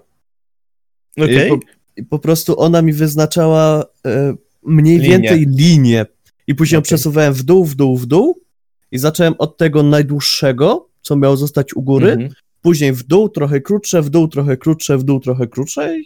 [1.18, 1.48] okej.
[1.48, 1.60] I, po,
[1.98, 5.10] I po prostu ona mi wyznaczała e, mniej Linie.
[5.10, 6.06] więcej linię.
[6.48, 6.86] I później ją Okej.
[6.88, 8.40] przesuwałem w dół, w dół, w dół.
[8.92, 12.12] I zacząłem od tego najdłuższego, co miało zostać u góry.
[12.12, 12.30] Mhm.
[12.62, 15.98] Później w dół, trochę krótsze, w dół, trochę krótsze, w dół, trochę krótsze.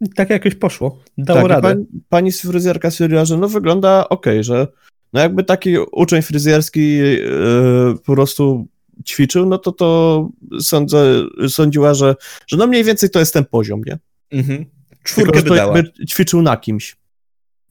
[0.00, 0.98] I Tak jakoś poszło.
[1.18, 1.68] Dało tak, radę.
[1.68, 4.66] Pani, pani z fryzjerka stwierdziła, że no wygląda okej, że
[5.12, 8.66] no jakby taki uczeń fryzjerski yy, po prostu
[9.06, 10.28] ćwiczył, no to to
[10.60, 13.98] sądzę, sądziła, że, że no mniej więcej to jest ten poziom, nie?
[14.30, 14.58] Mhm.
[14.64, 15.76] Tylko, Czwórkę to wydała.
[15.76, 16.96] jakby ćwiczył na kimś,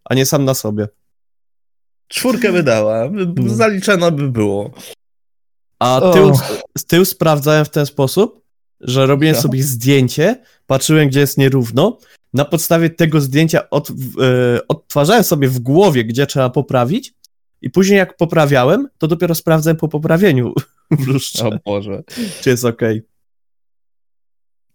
[0.06, 0.88] a nie sam na sobie.
[2.08, 3.10] Czwórkę wydała.
[3.10, 3.54] By- No.
[3.56, 4.72] Zaliczone by było.
[5.80, 6.32] A tył,
[6.88, 8.42] tył sprawdzałem w ten sposób,
[8.82, 9.42] że robiłem No.
[9.42, 11.98] sobie zdjęcie, patrzyłem, gdzie jest nierówno.
[12.34, 13.94] Na podstawie tego zdjęcia od, e,
[14.68, 17.14] odtwarzałem sobie w głowie, gdzie trzeba poprawić.
[17.62, 20.54] I później, jak poprawiałem, to dopiero sprawdzałem po poprawieniu
[21.00, 22.04] w lustrze, O Boże.
[22.42, 22.82] czy jest ok.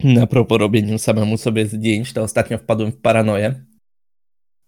[0.04, 3.64] Na propos robieniu samemu sobie zdjęć, to ostatnio wpadłem w paranoję,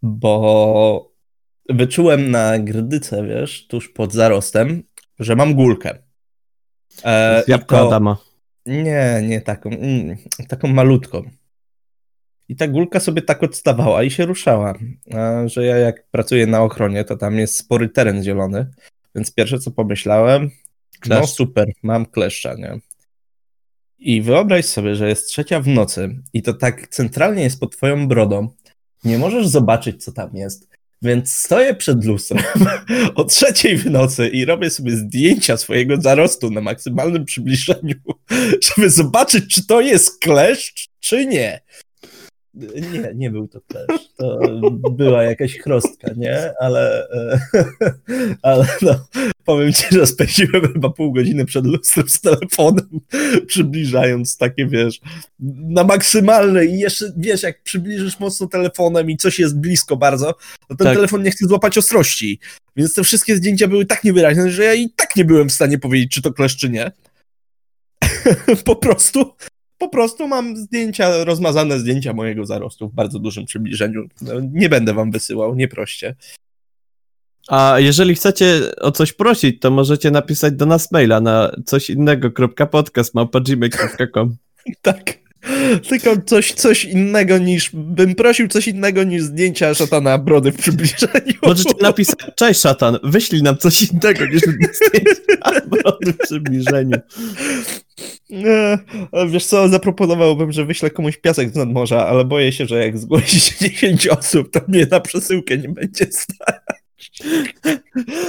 [0.02, 1.12] bo
[1.68, 4.82] wyczułem na grdyce, wiesz, tuż pod zarostem,
[5.18, 5.98] że mam gulkę.
[7.04, 8.16] E, Jabłka to- Adama.
[8.66, 10.16] Nie, nie taką, mm,
[10.48, 11.22] taką malutką.
[12.48, 14.74] I ta gulka sobie tak odstawała i się ruszała.
[15.46, 18.66] Że ja jak pracuję na ochronie, to tam jest spory teren zielony,
[19.14, 20.50] Więc pierwsze co pomyślałem,
[21.06, 22.78] no super, mam kleszcza, nie?
[23.98, 28.08] I wyobraź sobie, że jest trzecia w nocy i to tak centralnie jest pod twoją
[28.08, 28.48] brodą.
[29.04, 30.68] Nie możesz zobaczyć, co tam jest.
[31.02, 32.44] Więc stoję przed lustrem
[33.14, 37.94] o trzeciej w nocy i robię sobie zdjęcia swojego zarostu na maksymalnym przybliżeniu,
[38.66, 41.60] żeby zobaczyć, czy to jest kleszcz, czy nie.
[42.92, 44.08] Nie, nie był to kleszcz.
[44.16, 46.52] To była jakaś chrostka, nie?
[46.60, 47.40] Ale, e,
[48.42, 49.08] ale no,
[49.44, 53.00] powiem ci, że spędziłem chyba pół godziny przed lustrem z telefonem,
[53.46, 55.00] przybliżając takie, wiesz,
[55.68, 60.32] na maksymalne i jeszcze, wiesz, jak przybliżysz mocno telefonem i coś jest blisko bardzo,
[60.68, 60.94] to ten Tak.
[60.94, 62.40] telefon nie chce złapać ostrości.
[62.76, 65.78] Więc te wszystkie zdjęcia były tak niewyraźne, że ja i tak nie byłem w stanie
[65.78, 66.92] powiedzieć, czy to klesz, czy nie.
[68.64, 69.32] po prostu,
[69.78, 74.08] po prostu mam zdjęcia, rozmazane zdjęcia mojego zarostu w bardzo dużym przybliżeniu.
[74.22, 76.14] No, nie będę wam wysyłał, nie proście.
[77.48, 84.36] A jeżeli chcecie o coś prosić, to możecie napisać do nas maila na coś innego.podcast.gmail.com
[84.82, 85.27] Tak.
[85.88, 91.34] Tylko coś, coś innego niż, bym prosił coś innego niż zdjęcia szatana brody w przybliżeniu.
[91.42, 96.98] Możecie napisać, cześć szatan, wyślij nam coś innego niż zdjęcia brody w przybliżeniu.
[98.30, 98.78] Nie,
[99.12, 102.98] ale wiesz co, zaproponowałbym, że wyślę komuś piasek z nadmorza, ale boję się, że jak
[102.98, 106.77] zgłosi się 10 osób, to mnie na przesyłkę nie będzie stać.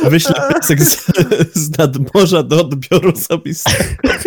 [0.10, 1.05] Wyślę piasek z,
[1.53, 3.84] z nadmorza do odbioru osobistego.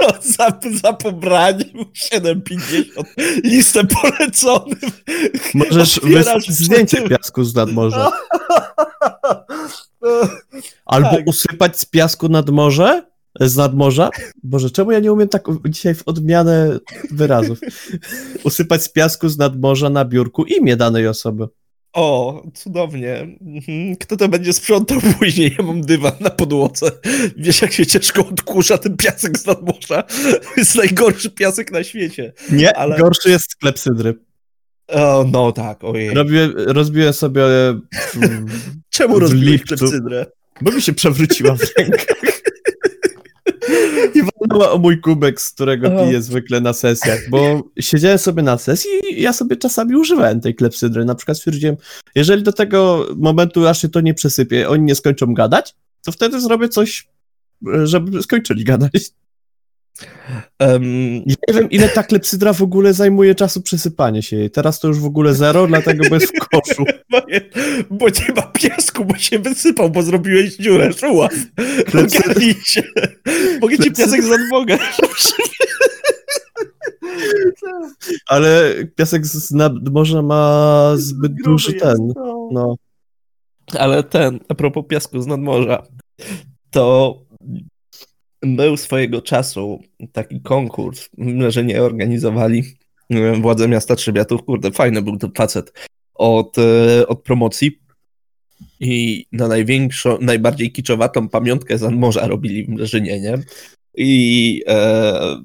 [0.00, 1.68] No, za, za pobraniem
[2.12, 2.84] 7,50
[3.44, 4.78] listem poleconym.
[5.54, 8.10] Możesz wysłać zdjęcie piasku z nadmorza.
[10.86, 11.26] Albo Tak.
[11.26, 13.02] usypać z piasku nad morze?
[13.40, 14.10] Z nadmorza?
[14.42, 16.78] Boże, czemu ja nie umiem tak dzisiaj w odmianę
[17.10, 17.58] wyrazów?
[18.44, 21.48] Usypać z piasku z nadmorza na biurku imię danej osoby.
[21.92, 23.36] O, cudownie.
[23.40, 23.96] Mhm.
[23.96, 25.54] Kto to będzie sprzątał później?
[25.58, 26.90] Ja mam dywan na podłodze.
[27.36, 30.02] Wiesz, jak się ciężko odkurza ten piasek z nadmorza?
[30.02, 32.32] To jest najgorszy piasek na świecie.
[32.52, 34.14] Nie, Ale- gorszy jest sklep sydry.
[34.88, 36.14] O, no tak, ojej.
[36.14, 37.42] Robiłem, rozbiłem sobie,
[38.16, 38.46] mm,
[38.90, 39.76] Czemu w rozbiłeś lipcu.
[39.76, 40.26] klepsydrę?
[40.60, 42.06] bo mi się przewróciła w rękach.
[44.48, 49.22] O mój kubek, z którego piję zwykle na sesjach, bo siedziałem sobie na sesji i
[49.22, 51.04] ja sobie czasami używałem tej klepsydry.
[51.04, 51.76] Na przykład stwierdziłem,
[52.14, 55.74] jeżeli do tego momentu aż się to nie przesypie, oni nie skończą gadać,
[56.04, 57.08] to wtedy zrobię coś,
[57.84, 59.10] żeby skończyli gadać.
[60.58, 60.82] Em,
[61.26, 64.50] Ja nie wiem, ile ta klepsydra w ogóle zajmuje czasu przesypanie się jej.
[64.50, 66.84] Teraz to już w ogóle zero, dlatego bo jest w koszu.
[67.90, 71.28] bo nie ma piasku, bo się wysypał, bo zrobiłeś dziurę, czuła.
[71.86, 72.82] Klepsydra- się.
[73.60, 74.78] Mogę ci piasek za nogę.
[78.28, 82.12] Ale piasek z nadmorza ma zbyt duży ten.
[82.52, 82.76] No.
[83.78, 85.82] Ale ten, a propos piasku z nadmorza,
[86.70, 87.14] to
[88.42, 89.80] był swojego czasu
[90.12, 91.08] taki konkurs,
[91.48, 92.64] że nie organizowali
[93.10, 94.42] e, władze miasta Trzebiatów.
[94.42, 95.72] Kurde, fajny był ten facet
[96.14, 97.80] od, e, od promocji.
[98.80, 103.38] I na największą, najbardziej kiczowatą pamiątkę z nadmorza robili w nie?
[103.96, 105.36] I e,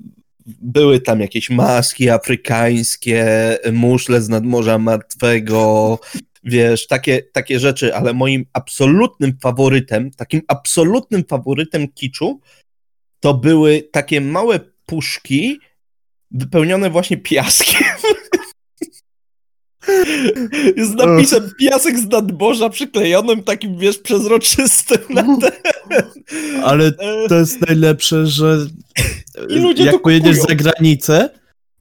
[0.45, 5.99] były tam jakieś maski afrykańskie, muszle z nadmorza martwego,
[6.43, 12.39] wiesz, takie, takie rzeczy, ale moim absolutnym faworytem, takim absolutnym faworytem kiczu,
[13.26, 15.60] to były takie małe puszki
[16.32, 17.82] wypełnione właśnie piaskiem.
[20.90, 25.52] Z napisem piasek z nadmorza przyklejonym takim, wiesz, przezroczystym na ten.
[26.64, 28.58] Ale e, to jest najlepsze, że
[29.56, 31.30] I ludzie jak pojedziesz za granicę,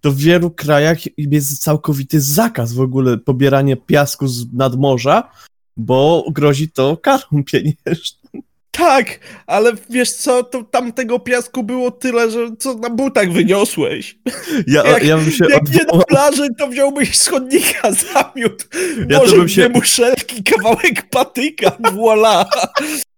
[0.01, 5.31] to w wielu krajach jest całkowity zakaz w ogóle pobierania piasku z nadmorza,
[5.77, 8.43] bo grozi to karą pieniężną.
[8.77, 14.19] Tak, ale wiesz co, to tam tego piasku było tyle, że co na butach wyniosłeś.
[14.67, 18.69] Ja, Jak- ja bym się Jak nie na plaży, to wziąłbyś z chodnika zamiót.
[19.09, 22.47] Ja Może bym się- muszelki, kawałek patyka, voila.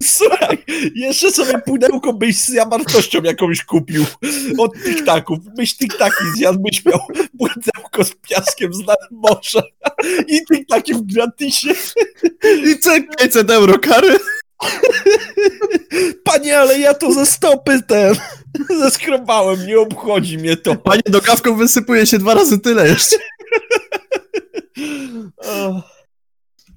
[0.02, 0.58] Słuchaj,
[0.94, 4.04] jeszcze sobie pudełko byś z zawartością jakąś kupił
[4.58, 5.38] od tiktaków.
[5.56, 7.00] Byś tiktaki zjadł, byś miał
[7.38, 9.62] pudełko z piaskiem z nadmorza
[10.28, 11.70] i tiktaki w gratisie.
[12.66, 14.18] I co, 500 euro kary?
[16.24, 18.14] Panie, ale ja to ze stopy ten
[18.82, 20.76] zeskrobałem, nie obchodzi mnie to.
[20.76, 23.16] Panie, do kawką wysypuje się dwa razy tyle jeszcze.
[25.36, 25.82] O,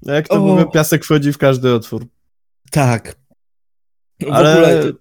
[0.02, 0.38] No Jak to O.
[0.40, 2.06] mówię, piasek wchodzi w każdy otwór.
[2.70, 3.14] tak.
[4.20, 4.92] W Ale ogóle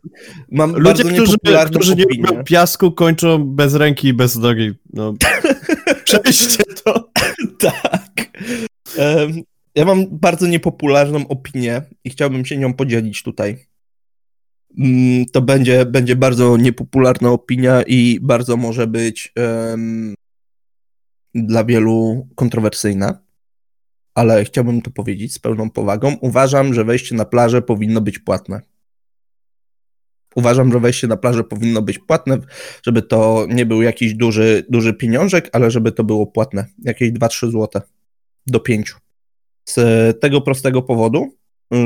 [0.52, 1.38] mam Ludzie, którzy,
[1.72, 4.74] którzy nie lubią piasku, kończą bez ręki i bez nogi.
[4.94, 5.14] No.
[6.04, 7.10] Przejdźcie to.
[7.60, 8.12] Tak.
[8.98, 9.42] Em,
[9.80, 13.68] Ja mam bardzo niepopularną opinię i chciałbym się nią podzielić tutaj.
[14.78, 20.16] mm, to będzie, będzie bardzo niepopularna opinia i bardzo może być em,
[21.36, 23.20] dla wielu kontrowersyjna,
[24.16, 26.18] ale chciałbym to powiedzieć z pełną powagą.
[26.22, 28.62] Uważam, że wejście na plażę powinno być płatne.
[30.36, 32.38] Uważam, że wejście na plażę powinno być płatne,
[32.86, 36.66] żeby to nie był jakiś duży, duży pieniążek, ale żeby to było płatne.
[36.80, 37.82] Jakieś 2-3 zł
[38.48, 38.96] do 5.
[39.66, 41.40] Z tego prostego powodu,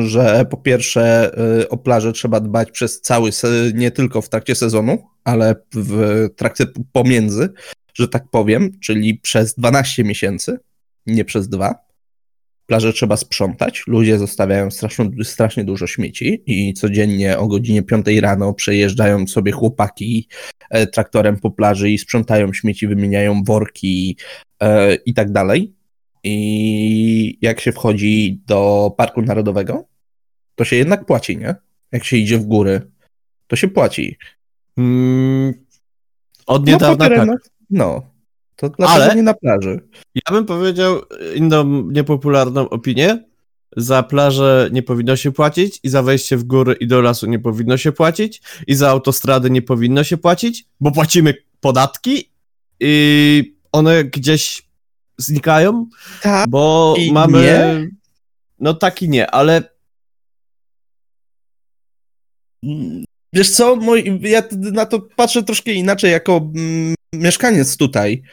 [0.08, 1.32] że po pierwsze
[1.62, 3.30] y, o plażę trzeba dbać przez cały,
[3.74, 7.50] nie tylko w trakcie sezonu, ale w trakcie pomiędzy,
[7.94, 10.60] że tak powiem, czyli przez 12 miesięcy,
[11.06, 11.76] nie przez dwa.
[12.66, 18.54] Plażę trzeba sprzątać, ludzie zostawiają strasznie, strasznie dużo śmieci i codziennie o godzinie 5 rano
[18.54, 20.28] przejeżdżają sobie chłopaki
[20.70, 24.18] e, traktorem po plaży i sprzątają śmieci, wymieniają worki
[24.60, 25.74] e, i tak dalej.
[26.24, 29.86] I jak się wchodzi do Parku Narodowego,
[30.56, 31.56] to się jednak płaci, nie?
[31.92, 32.92] Jak się idzie w góry,
[33.48, 34.18] to się płaci.
[34.78, 35.54] Mm,
[36.46, 37.50] od niedawna no, tak.
[37.70, 38.14] No,
[38.56, 39.80] to Ale nie na plaży?
[40.16, 41.02] Ja bym powiedział
[41.36, 43.24] inną niepopularną opinię.
[43.78, 47.40] Za plażę nie powinno się płacić i za wejście w góry i do lasu nie
[47.40, 52.32] powinno się płacić i za autostrady nie powinno się płacić, bo płacimy podatki
[52.80, 54.64] i one gdzieś
[55.18, 55.88] znikają,
[56.22, 57.42] tak, bo mamy...
[57.42, 57.90] Nie?
[58.60, 59.64] No tak i nie, ale...
[63.34, 68.24] Wiesz co, mój, ja na to patrzę troszkę inaczej jako mm, mieszkaniec tutaj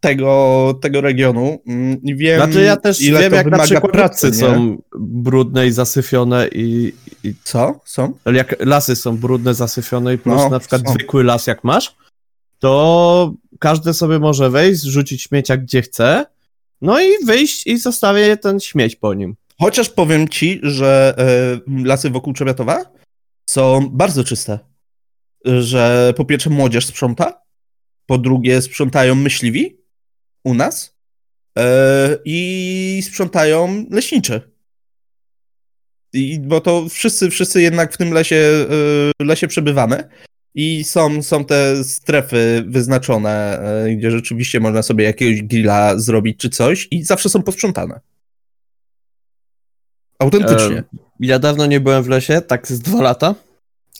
[0.00, 1.58] tego, tego regionu.
[1.66, 6.48] Mm, wiem, znaczy ja też ile wiem, jak na przykład pracy są brudne i zasyfione
[6.52, 6.92] i,
[7.24, 7.34] i...
[7.44, 7.80] Co?
[7.84, 8.12] Są?
[8.32, 10.92] Jak lasy są brudne, zasyfione i plus no, na przykład są.
[10.92, 11.96] zwykły las jak masz,
[12.58, 16.26] to każdy sobie może wejść, rzucić śmiecia gdzie chce,
[16.80, 19.36] no i wyjść i zostawię ten śmieć po nim.
[19.60, 21.14] Chociaż powiem ci, że
[21.68, 22.84] y, lasy wokół Trzebiatowa
[23.50, 24.58] są bardzo czyste.
[25.44, 27.42] Że po pierwsze młodzież sprząta,
[28.06, 29.76] po drugie sprzątają myśliwi
[30.44, 30.96] u nas
[31.56, 31.64] yy,
[32.24, 34.40] i sprzątają leśnicze.
[36.12, 38.66] I, bo to wszyscy, wszyscy jednak w tym lesie,
[39.20, 40.08] yy, lesie przebywamy
[40.56, 46.50] i są, są te strefy wyznaczone, yy, gdzie rzeczywiście można sobie jakiegoś grilla zrobić czy
[46.50, 48.00] coś i zawsze są posprzątane.
[50.18, 50.84] Autentycznie.
[51.20, 53.34] ja dawno nie byłem w lesie, tak z dwa lata.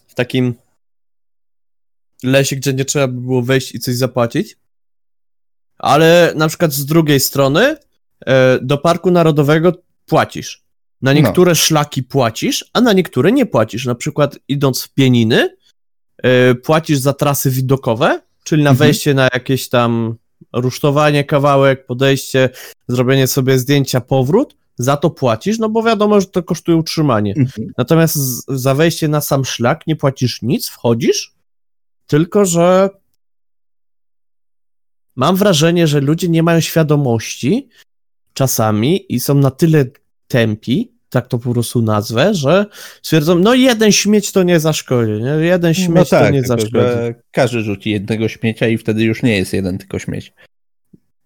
[0.06, 0.54] W takim
[2.22, 4.56] lesie, gdzie nie trzeba by było wejść i coś zapłacić.
[5.78, 7.76] Ale na przykład z drugiej strony
[8.26, 9.72] e, do Parku Narodowego
[10.06, 10.62] płacisz.
[11.02, 11.20] Na no.
[11.20, 11.54] niektóre no.
[11.54, 13.86] szlaki płacisz, a na niektóre nie płacisz.
[13.86, 15.65] Na przykład idąc w Pieniny e,
[16.64, 18.88] płacisz za trasy widokowe, czyli na mhm.
[18.88, 20.16] wejście na jakieś tam
[20.52, 22.50] rusztowanie kawałek, podejście,
[22.88, 27.34] zrobienie sobie zdjęcia, powrót, za to płacisz, no bo wiadomo, że to kosztuje utrzymanie.
[27.36, 27.72] Mhm.
[27.78, 28.16] Natomiast
[28.48, 31.34] za wejście na sam szlak nie płacisz nic, wchodzisz,
[32.06, 32.90] tylko, że
[35.16, 37.68] mam wrażenie, że ludzie nie mają świadomości
[38.34, 39.84] czasami i są na tyle
[40.28, 42.66] tępi, tak to po prostu nazwę, że
[43.02, 45.46] stwierdzą, no jeden śmieć to nie zaszkodzi, nie?
[45.46, 47.14] jeden no śmieć no tak, to nie zaszkodzi.
[47.30, 50.32] każdy rzuci jednego śmiecia i wtedy już nie jest jeden tylko śmieć.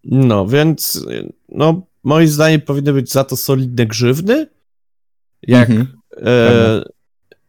[0.05, 1.07] No, więc
[1.49, 4.47] no moim zdaniem powinny być za to solidne grzywny,
[5.43, 5.99] jak, mhm.
[6.27, 6.83] e,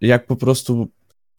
[0.02, 0.88] jak po prostu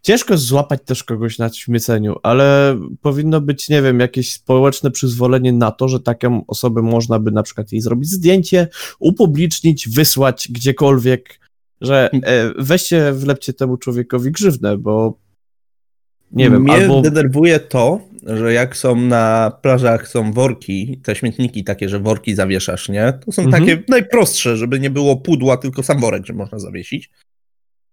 [0.03, 5.71] Ciężko złapać też kogoś na śmieceniu, ale powinno być, nie wiem, jakieś społeczne przyzwolenie na
[5.71, 11.41] to, że taką osobę można by na przykład jej zrobić zdjęcie, upublicznić, wysłać gdziekolwiek,
[11.81, 15.19] że e, weźcie, wlepcie temu człowiekowi grzywnę, bo
[16.33, 17.03] nie wiem, Mnie albo...
[17.03, 22.89] denerwuje to, że jak są na plażach są worki, te śmietniki takie, że worki zawieszasz,
[22.89, 23.13] nie?
[23.25, 23.65] To są mhm.
[23.65, 27.11] takie najprostsze, żeby nie było pudła, tylko sam worek, że można zawiesić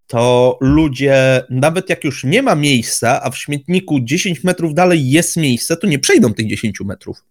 [0.09, 5.37] to ludzie, nawet jak już nie ma miejsca, a w śmietniku 10 metrów dalej jest
[5.37, 7.23] miejsce, to nie przejdą tych 10 metrów.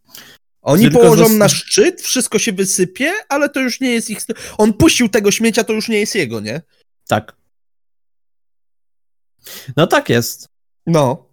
[0.63, 4.19] Oni Tylko położą na szczyt, wszystko się wysypie, ale to już nie jest ich.
[4.59, 6.63] On puścił tego śmiecia, to już nie jest jego, nie?
[7.09, 7.37] Tak.
[9.77, 10.49] No tak jest.
[10.87, 11.29] No.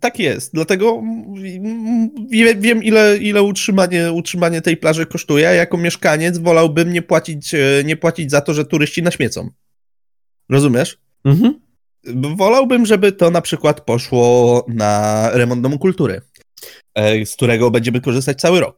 [0.00, 0.52] Tak jest.
[0.54, 1.02] Dlatego
[2.56, 5.44] wiem, ile, ile utrzymanie, utrzymanie tej plaży kosztuje.
[5.44, 9.50] Jako mieszkaniec wolałbym nie płacić, e, nie płacić za to, że turyści naśmiecą.
[10.48, 10.98] Rozumiesz?
[11.24, 11.60] Mhm.
[12.36, 16.20] Wolałbym, żeby to na przykład poszło na remont domu kultury,
[16.94, 18.76] e, z którego będziemy korzystać cały rok.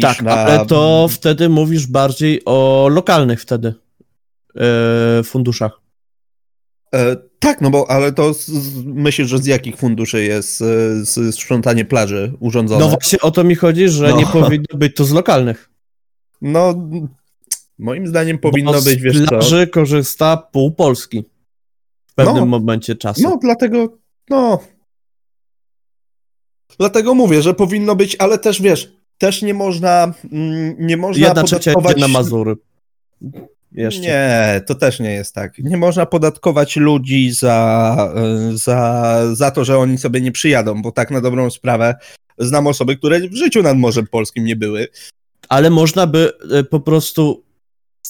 [0.00, 0.32] tak, na...
[0.32, 3.74] ale to wtedy mówisz bardziej o lokalnych wtedy
[4.54, 5.80] yy, funduszach.
[6.94, 8.50] E, tak, no bo ale to z,
[8.84, 12.84] myślisz, że z jakich funduszy jest z, sprzątanie plaży urządzone?
[12.84, 14.16] No właśnie o to mi chodzi, że no.
[14.16, 15.70] nie powinno być to z lokalnych.
[16.42, 16.88] No
[17.82, 19.28] Moim zdaniem powinno Bo być, wiesz co?
[19.28, 21.24] plaży korzysta pół Polski
[22.06, 22.46] w pewnym No.
[22.46, 23.22] momencie czasu.
[23.22, 23.98] No, dlatego,
[24.30, 24.60] no.
[26.78, 31.42] Dlatego mówię, że powinno być, ale też wiesz, też nie można, mm, nie można Jedna
[31.42, 31.96] podatkować...
[31.96, 32.56] na Mazury.
[33.72, 34.00] Jeszcze.
[34.00, 35.58] Nie, to też nie jest tak.
[35.58, 38.12] Nie można podatkować ludzi za,
[38.52, 41.94] y, za, za to, że oni sobie nie przyjadą, bo tak na dobrą sprawę
[42.38, 44.88] znam osoby, które w życiu nad Morzem Polskim nie były.
[45.48, 47.42] Ale można by e, po prostu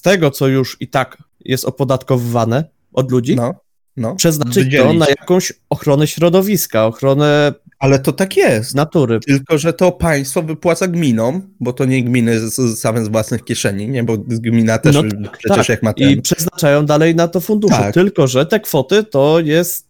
[0.03, 3.55] tego, co już i tak jest opodatkowywane od ludzi, No,
[3.97, 4.17] no.
[4.17, 4.99] przeznaczyć to wydzielić.
[4.99, 8.75] na jakąś ochronę środowiska, ochronę Ale to tak jest.
[8.75, 9.21] natury.
[9.21, 13.45] Tylko, że to państwo wypłaca gminom, bo to nie gminy z, z, same z własnych
[13.45, 14.05] kieszeni, nie?
[14.05, 15.03] Bo gmina też No
[15.39, 16.11] przecież tak, jak ma ten...
[16.11, 17.75] I przeznaczają dalej na to fundusze.
[17.77, 17.95] Tak.
[17.95, 19.89] Tylko, że te kwoty to jest.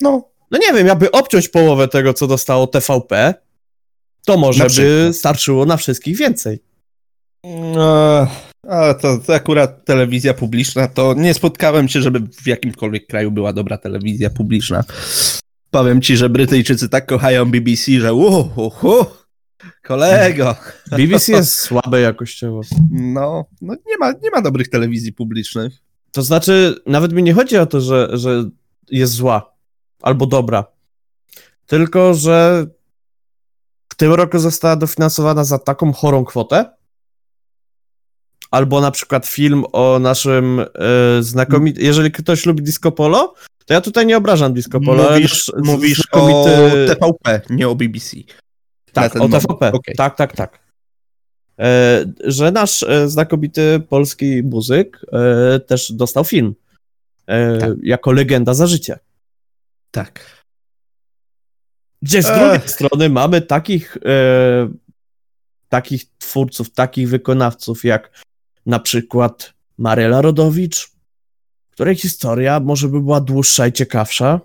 [0.00, 3.34] No, No nie wiem, jakby obciąć połowę tego, co dostało TVP,
[4.26, 6.58] to może by starczyło na wszystkich więcej.
[8.68, 13.52] A to, to akurat telewizja publiczna, to nie spotkałem się, żeby w jakimkolwiek kraju była
[13.52, 14.84] dobra telewizja publiczna.
[15.70, 19.26] Powiem ci, że Brytyjczycy tak kochają BBC, że uh, uh, uh,
[19.82, 20.56] kolego.
[20.90, 22.60] BBC jest słabe jakościowo.
[22.90, 25.72] No, no nie, ma, nie ma dobrych telewizji publicznych.
[26.12, 28.44] To znaczy, nawet mi nie chodzi o to, że, że
[28.90, 29.54] jest zła
[30.02, 30.64] albo dobra.
[31.66, 32.66] Tylko, że
[33.88, 36.73] w tym roku została dofinansowana za taką chorą kwotę.
[38.54, 40.66] Albo na przykład film o naszym e,
[41.22, 41.84] znakomitym.
[41.84, 43.34] Jeżeli ktoś lubi disco polo,
[43.66, 45.08] to ja tutaj nie obrażam disco polo.
[45.08, 48.16] ale Mówisz, nasz mówisz znakomity- o TVP, nie o BBC.
[48.92, 49.28] Tak, o.
[49.28, 49.72] TVP.
[49.72, 49.94] Okej.
[49.96, 50.58] Tak, tak, tak.
[51.58, 55.00] E, że nasz e, znakomity polski muzyk
[55.66, 56.54] też dostał film.
[57.60, 57.70] Tak.
[57.82, 58.98] Jako legenda za życie.
[59.90, 60.44] Tak.
[62.02, 62.38] Gdzie z Ech.
[62.38, 64.68] drugiej strony mamy takich, e,
[65.68, 68.24] takich twórców, takich wykonawców jak
[68.66, 70.90] na przykład Maryla Rodowicz,
[71.70, 74.40] której historia może by była dłuższa i ciekawsza,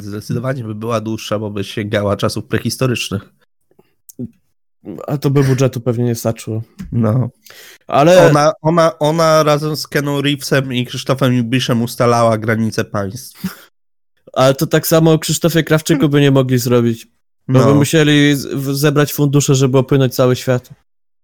[0.00, 3.22] Zdecydowanie by była dłuższa, bo by sięgała czasów prehistorycznych.
[5.06, 6.62] a to by budżetu pewnie nie starczyło.
[6.92, 7.30] No.
[7.86, 13.42] Ale Ona, ona, ona razem z Keanu Reevesem i Krzysztofem Jubiszem ustalała granice państw.
[14.32, 17.06] Ale to tak samo o Krzysztofie Krawczyku by nie mogli zrobić.
[17.48, 20.70] Bo by No, musieli z- w- zebrać fundusze, żeby opłynąć cały świat.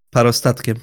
[0.09, 0.77] parostatkiem.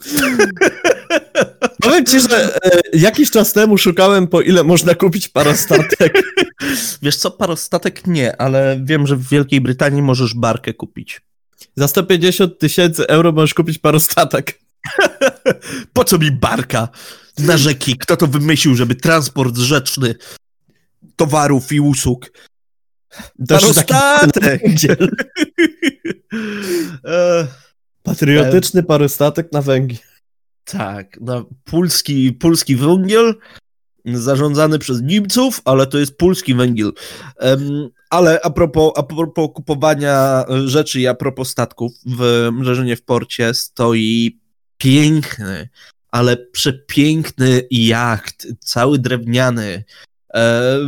[1.82, 6.22] Powiem ci, że e, jakiś czas temu szukałem, po ile można kupić parostatek.
[7.02, 11.20] Wiesz co, parostatek nie, ale wiem, że w Wielkiej Brytanii możesz barkę kupić.
[11.76, 14.60] Za 150 tysięcy euro możesz kupić parostatek.
[15.92, 16.88] Po co mi barka
[17.38, 17.96] na rzeki?
[17.98, 20.14] Kto to wymyślił, żeby transport rzeczny
[21.16, 22.30] towarów i usług?
[23.48, 24.62] Taki Parostatek!
[27.04, 27.46] E,
[28.02, 29.98] Patriotyczny parostatek na węgiel.
[30.64, 33.34] tak, no, pulski, pulski węgiel
[34.04, 36.92] zarządzany przez Niemców, ale to jest pulski węgiel.
[37.36, 43.02] Em, ale a propos, a propos kupowania rzeczy i a propos statków, w Mrzeżynie w
[43.02, 44.40] porcie stoi
[44.78, 45.68] piękny,
[46.10, 49.84] ale przepiękny jacht, cały drewniany.
[50.34, 50.78] E,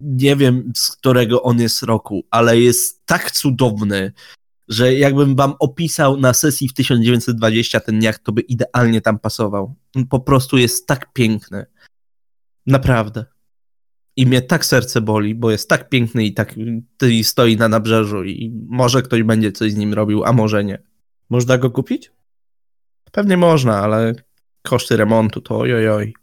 [0.00, 4.12] nie wiem, z którego on jest roku, ale jest tak cudowny,
[4.70, 9.74] że jakbym wam opisał na sesji w 1920 ten jacht, to by idealnie tam pasował.
[9.96, 11.66] On po prostu jest tak piękny.
[12.66, 13.24] Naprawdę.
[14.16, 16.54] I mnie tak serce boli, bo jest tak piękny i tak
[17.02, 20.82] i stoi na nabrzeżu i może ktoś będzie coś z nim robił, a może nie.
[21.30, 22.12] Można go kupić?
[23.12, 24.14] Pewnie można, ale
[24.62, 26.14] koszty remontu to ojojoj.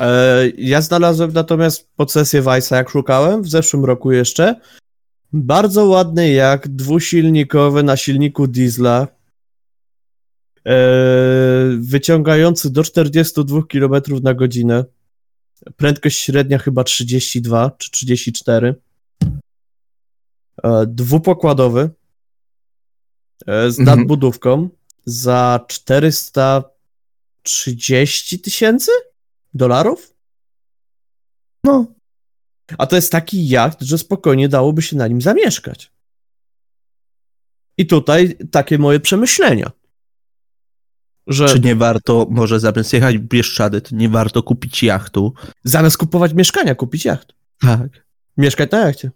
[0.00, 4.60] E, ja znalazłem natomiast pod sesję Weissa, jak szukałem, w zeszłym roku jeszcze,
[5.32, 9.08] bardzo ładny jak dwusilnikowy na silniku diesla,
[10.66, 10.76] e,
[11.78, 14.84] wyciągający do 42 km na godzinę,
[15.76, 18.74] prędkość średnia chyba 32 czy 34,
[20.62, 21.90] e, dwupokładowy,
[23.46, 23.98] e, z Mhm.
[23.98, 24.68] nadbudówką
[25.04, 28.90] za 430 tysięcy
[29.54, 30.12] dolarów?
[31.64, 31.86] No,
[32.78, 35.92] A to jest taki jacht, że spokojnie dałoby się na nim zamieszkać.
[37.78, 39.70] I tutaj takie moje przemyślenia.
[41.26, 45.32] Że czy nie warto, może zamiast jechać w Bieszczady, to nie warto kupić jachtu?
[45.64, 47.32] zamiast kupować mieszkania, kupić jacht.
[47.60, 48.06] Tak.
[48.36, 49.10] Mieszkać na jachcie.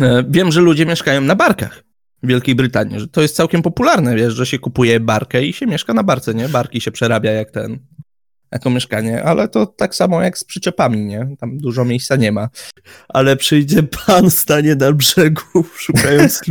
[0.00, 1.84] E, Wiem, że ludzie mieszkają na barkach
[2.22, 5.66] w Wielkiej Brytanii, że to jest całkiem popularne, wiesz, że się kupuje barkę i się
[5.66, 6.48] mieszka na barce, nie?
[6.48, 7.78] Barki się przerabia jak ten,
[8.56, 11.36] jako mieszkanie, ale to tak samo jak z przyczepami, nie?
[11.38, 12.48] Tam dużo miejsca nie ma.
[13.08, 16.40] Ale przyjdzie pan, stanie na brzegu, szukając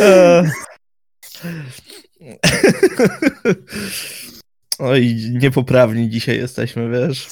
[0.00, 0.44] E,
[4.78, 7.28] Oj, niepoprawni dzisiaj jesteśmy, wiesz.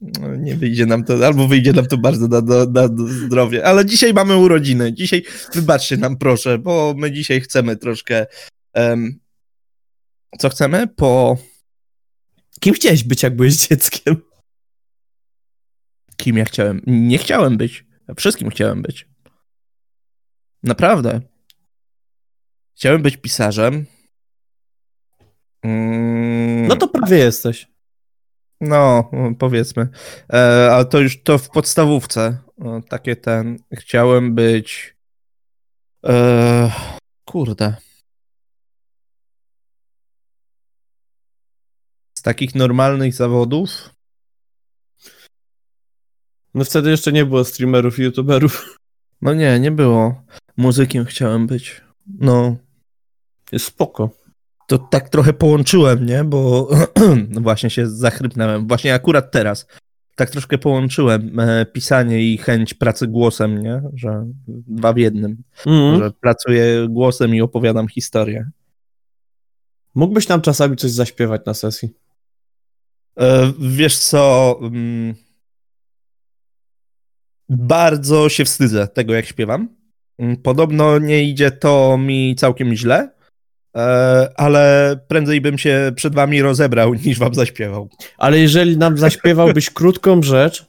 [0.00, 3.66] No, nie wyjdzie nam to, albo wyjdzie nam to bardzo na, na, na zdrowie.
[3.66, 4.92] Ale dzisiaj mamy urodziny.
[4.92, 5.22] Dzisiaj
[5.54, 8.26] wybaczcie nam proszę, bo my dzisiaj chcemy troszkę.
[8.74, 9.18] Um,
[10.38, 10.86] co chcemy?
[10.86, 11.38] Po.
[12.62, 14.22] Kim chciałeś być, jak byłeś dzieckiem?
[16.16, 16.82] Kim ja chciałem?
[16.86, 17.84] Nie chciałem być.
[18.16, 19.08] Wszystkim chciałem być.
[20.62, 21.20] Naprawdę.
[22.76, 23.86] Chciałem być pisarzem.
[25.62, 26.66] Mm.
[26.68, 27.68] No to prawie jesteś.
[28.60, 29.88] No, powiedzmy.
[30.32, 32.38] E, ale to już to w podstawówce.
[32.58, 33.58] O, takie ten.
[33.72, 34.96] Chciałem być.
[36.06, 36.70] E,
[37.24, 37.76] kurde.
[42.22, 43.90] Z takich normalnych zawodów.
[46.54, 48.62] No wtedy jeszcze nie było streamerów i youtuberów.
[49.22, 50.22] No nie, nie było.
[50.56, 51.80] Muzykiem chciałem być.
[52.18, 52.56] No.
[53.52, 54.10] Jest spoko.
[54.66, 56.24] To tak trochę połączyłem, nie?
[56.24, 56.70] Bo
[57.34, 58.66] no właśnie się zachrypnąłem.
[58.66, 59.66] Właśnie akurat teraz.
[60.16, 63.82] Tak troszkę połączyłem e, pisanie i chęć pracy głosem, nie?
[63.94, 65.42] Że dwa w jednym.
[65.66, 65.98] Mm.
[65.98, 68.50] Że pracuję głosem i opowiadam historię.
[69.94, 72.01] Mógłbyś nam czasami coś zaśpiewać na sesji?
[73.20, 74.58] E, wiesz co?
[74.62, 75.14] Mm,
[77.48, 79.68] bardzo się wstydzę tego, jak śpiewam.
[80.18, 83.10] Mm, podobno nie idzie to mi całkiem źle,
[83.76, 87.88] e, ale prędzej bym się przed wami rozebrał, niż wam zaśpiewał.
[88.18, 90.66] Ale jeżeli nam zaśpiewałbyś krótką rzecz,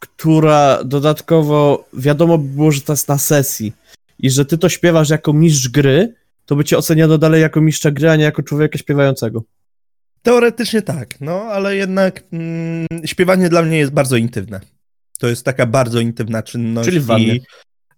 [0.00, 3.72] która dodatkowo wiadomo by było, że to jest na sesji
[4.18, 6.14] i że ty to śpiewasz jako mistrz gry,
[6.46, 9.42] to by cię oceniano dalej jako mistrza gry, a nie jako człowieka śpiewającego.
[10.24, 14.60] Teoretycznie tak, no ale jednak mm, śpiewanie dla mnie jest bardzo intymne.
[15.18, 16.88] To jest taka bardzo intymna czynność.
[16.88, 17.38] Czyli w wannie.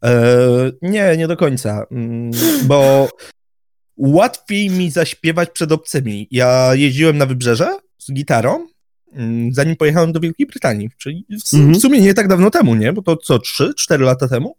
[0.04, 2.30] E, nie, nie do końca, mm,
[2.64, 3.08] bo
[3.96, 6.28] łatwiej mi zaśpiewać przed obcymi.
[6.30, 8.66] Ja jeździłem na wybrzeże z gitarą,
[9.12, 11.74] mm, zanim pojechałem do Wielkiej Brytanii, czyli w, mhm.
[11.74, 12.92] w sumie nie tak dawno temu, nie?
[12.92, 14.56] Bo to co, 3-4 lata temu?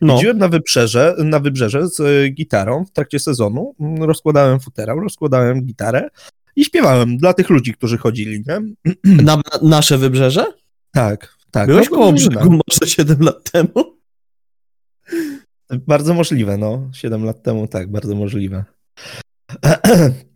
[0.00, 0.12] No.
[0.12, 5.64] Jeździłem na wybrzeże, na wybrzeże z e, gitarą w trakcie sezonu, mm, rozkładałem futerał, rozkładałem
[5.64, 6.08] gitarę
[6.56, 8.60] i śpiewałem dla tych ludzi, którzy chodzili, nie?
[9.04, 10.46] Na, na nasze wybrzeże?
[10.92, 11.66] Tak, tak.
[11.66, 13.98] Byłeś no, koło brzegu może 7 lat temu?
[15.70, 16.90] Bardzo możliwe, no.
[16.94, 18.64] 7 lat temu, tak, bardzo możliwe.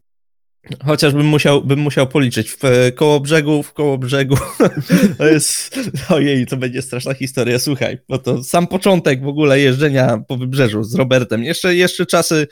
[0.87, 2.51] Chociażbym musiał, bym musiał policzyć.
[2.51, 2.59] W
[2.95, 4.37] koło brzegu, w koło brzegu.
[5.19, 5.79] To jest.
[6.09, 7.59] Ojej, to będzie straszna historia.
[7.59, 11.45] Słuchaj, no to sam początek w ogóle jeżdżenia po wybrzeżu z Robertem.
[11.45, 12.47] Jeszcze, jeszcze czasy.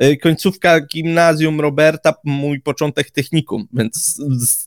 [0.00, 4.22] E, końcówka gimnazjum Roberta, mój początek technikum, więc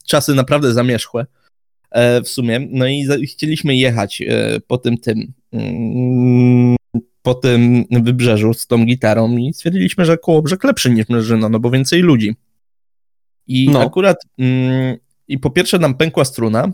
[0.05, 1.25] czasy naprawdę zamierzchłe.
[1.91, 2.67] E, w sumie.
[2.71, 6.75] No i chcieliśmy jechać e, po tym tym mm,
[7.21, 11.71] po tym wybrzeżu z tą gitarą i stwierdziliśmy, że Kołobrzeg lepszy niż Mrzyno, no bo
[11.71, 12.35] więcej ludzi.
[13.47, 13.81] I no.
[13.81, 16.71] akurat mm, i po pierwsze nam pękła struna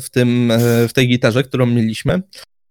[0.00, 0.52] w, tym,
[0.88, 2.22] w tej gitarze, którą mieliśmy,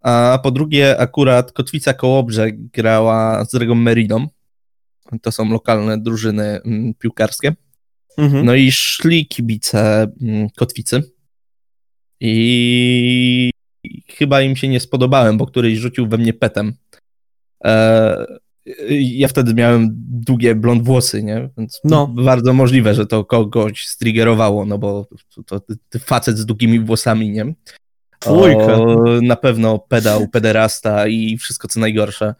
[0.06, 4.28] a po drugie akurat Kotwica Kołobrzeg grała z Regą Meridą.
[5.22, 7.56] To są lokalne drużyny mm, piłkarskie.
[8.18, 8.46] Mhm.
[8.46, 11.04] No i szli kibice mm, kotwicy.
[12.20, 13.50] I
[14.08, 16.74] chyba im się nie spodobałem, bo któryś rzucił we mnie petem.
[17.64, 18.26] E,
[19.00, 21.50] ja wtedy miałem długie blond włosy, nie?
[21.58, 22.08] Więc no.
[22.08, 27.30] bardzo możliwe, że to kogoś striggerowało, no bo to, to, to facet z długimi włosami,
[27.30, 27.54] nie?
[28.28, 32.36] O, na pewno pedał, pederasta i wszystko co najgorsze.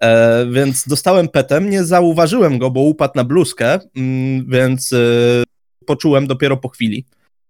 [0.00, 4.96] E, więc dostałem petem, nie zauważyłem go, bo upadł na bluzkę, mm, więc e,
[5.86, 7.06] poczułem dopiero po chwili.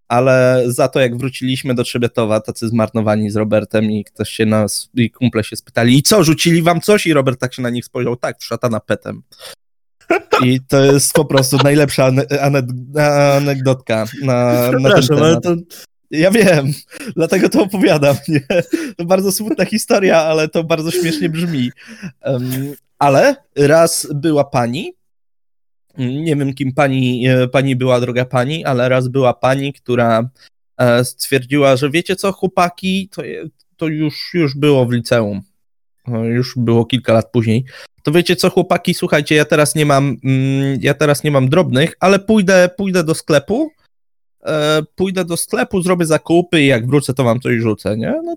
[0.08, 4.90] Ale za to, jak wróciliśmy do Trzebietowa, tacy zmarnowani z Robertem i ktoś się nas,
[4.94, 7.06] i kumple się spytali, i co, rzucili wam coś?
[7.06, 9.22] I Robert tak się na nich spojrzał, tak, szatana petem.
[10.44, 12.10] I to jest po prostu najlepsza
[13.36, 15.42] anegdotka na, na ten temat.
[15.42, 15.56] To
[16.10, 16.72] ja wiem,
[17.16, 18.16] dlatego to opowiadam.
[18.28, 18.62] Nie?
[18.96, 21.70] To bardzo smutna historia, ale to bardzo śmiesznie brzmi.
[22.24, 24.94] Um, ale raz była pani,
[25.98, 30.28] nie wiem kim pani, e, pani była, droga pani, ale raz była pani, która
[30.78, 33.22] e, stwierdziła, że wiecie co, chłopaki, to,
[33.76, 35.42] to już, już było w liceum.
[36.24, 37.64] Już było kilka lat później.
[38.02, 41.94] To wiecie co, chłopaki, słuchajcie, ja teraz nie mam, mm, ja teraz nie mam drobnych,
[42.00, 43.70] ale pójdę, pójdę do sklepu
[44.94, 48.20] pójdę do sklepu, zrobię zakupy i jak wrócę, to wam coś rzucę, nie?
[48.24, 48.36] No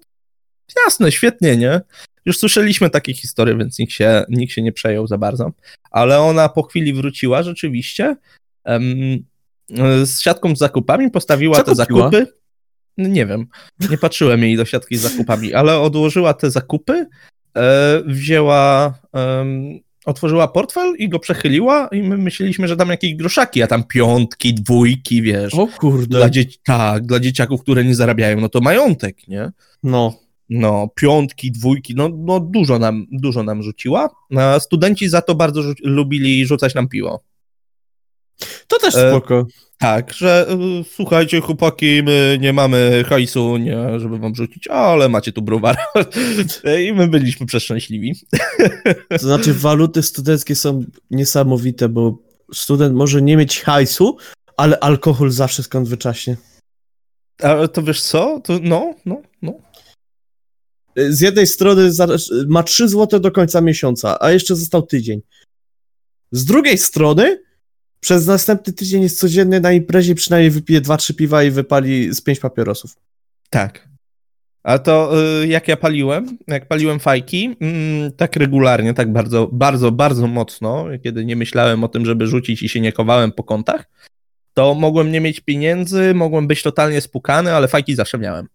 [0.86, 1.82] jasne, świetnie, nie?
[2.26, 5.51] Już słyszeliśmy takie historie, więc nikt się, nikt się nie przejął za bardzo.
[5.91, 8.16] Ale ona po chwili wróciła rzeczywiście
[10.03, 12.09] z siatką z zakupami, postawiła Co te kupiła?
[12.09, 12.34] zakupy.
[12.97, 13.47] No, nie wiem,
[13.89, 17.05] nie patrzyłem jej do siatki z zakupami, ale odłożyła te zakupy,
[17.57, 18.93] e, wzięła
[20.06, 24.54] otworzyła portfel i go przechyliła i my myśleliśmy, że tam jakieś groszaki, a tam piątki,
[24.54, 25.54] dwójki, wiesz.
[25.54, 26.18] O kurde.
[26.18, 29.52] Dla dzieci, tak, dla dzieciaków, które nie zarabiają, no to majątek, nie?
[29.84, 30.14] No.
[30.54, 34.10] No, piątki, dwójki, no, no dużo, nam, dużo nam rzuciła.
[34.38, 37.24] A studenci za to bardzo rzu- lubili rzucać nam piło.
[38.68, 39.46] To też E, spoko.
[39.78, 40.48] Tak, że
[40.82, 45.86] y, słuchajcie, chłopaki, my nie mamy hajsu, nie, żeby wam rzucić, ale macie tu browara.
[46.88, 48.16] I my byliśmy przeszczęśliwi.
[49.10, 52.18] To znaczy waluty studenckie są niesamowite, bo
[52.54, 54.18] student może nie mieć hajsu,
[54.58, 56.38] ale alkohol zawsze skąd wyczaśnie.
[57.39, 58.39] Ale to wiesz co?
[58.44, 59.54] To, no, no, no.
[60.96, 61.92] Z jednej strony
[62.48, 65.22] ma 3 zł do końca miesiąca, a jeszcze został tydzień.
[66.32, 67.42] Z drugiej strony
[68.02, 72.39] przez następny tydzień jest codziennie na imprezie przynajmniej wypije 2-3 piwa i wypali z 5
[72.39, 72.95] papierosów.
[73.49, 73.89] Tak.
[74.64, 79.91] A to y, jak ja paliłem, jak paliłem fajki, mm, tak regularnie, tak bardzo, bardzo,
[79.91, 83.86] bardzo mocno, kiedy nie myślałem o tym, żeby rzucić i się nie chowałem po kątach,
[84.54, 88.47] to mogłem nie mieć pieniędzy, mogłem być totalnie spukany, ale fajki zawsze miałem.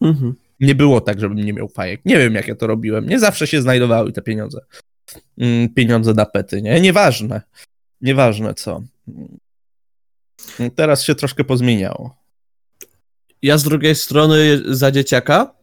[0.00, 0.34] Mhm.
[0.60, 2.00] Nie było tak, żebym nie miał fajek.
[2.04, 3.08] Nie wiem, jak ja to robiłem.
[3.08, 4.60] Nie zawsze się znajdowały te pieniądze.
[5.38, 6.80] Mm, Pieniądze na pety, nie?
[6.80, 7.40] Nieważne.
[8.00, 8.82] Nieważne co.
[10.76, 12.16] Teraz się troszkę pozmieniało.
[13.42, 15.56] Ja z drugiej strony za dzieciaka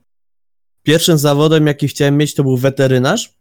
[0.84, 3.34] pierwszym zawodem, jaki chciałem mieć, to był weterynarz.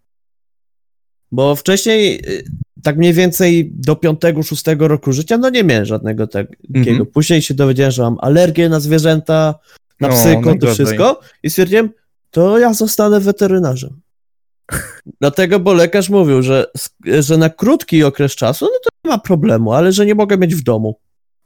[1.33, 2.45] Bo wcześniej, y,
[2.83, 6.55] tak mniej więcej do 5-6 roku życia, no nie miałem żadnego takiego.
[6.75, 7.07] Mhm.
[7.07, 9.55] Później się dowiedziałem, że mam alergię na zwierzęta,
[10.01, 10.75] na psy, koty, najgorzej.
[10.75, 11.21] wszystko.
[11.43, 11.91] I stwierdziłem,
[12.31, 14.01] to ja zostanę weterynarzem.
[15.21, 16.67] Dlatego, bo lekarz mówił, że,
[17.05, 20.55] że na krótki okres czasu, no to nie ma problemu, ale że nie mogę mieć
[20.55, 20.99] w domu.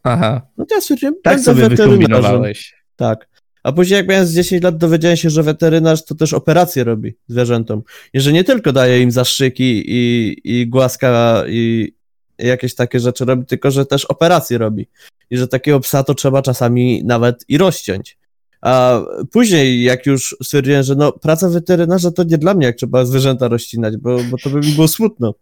[0.03, 0.47] Aha.
[0.57, 2.75] No to ja stwierdziłem, Tak sobie wykombinowałeś.
[2.97, 3.29] Tak.
[3.63, 7.17] A później jak miałem z 10 lat dowiedziałem się, że weterynarz to też operacje robi
[7.29, 7.83] zwierzętom.
[8.13, 11.93] I że nie tylko daje im zastrzyki i, i głaska i
[12.39, 14.89] jakieś takie rzeczy robi, tylko że też operacje robi.
[15.31, 18.19] I że takiego psa to trzeba czasami nawet i rozciąć.
[18.61, 19.01] A
[19.33, 23.49] później jak już stwierdziłem, że no praca weterynarza to nie dla mnie, jak trzeba zwierzęta
[23.49, 25.35] rozcinać, bo, bo to by mi było smutno.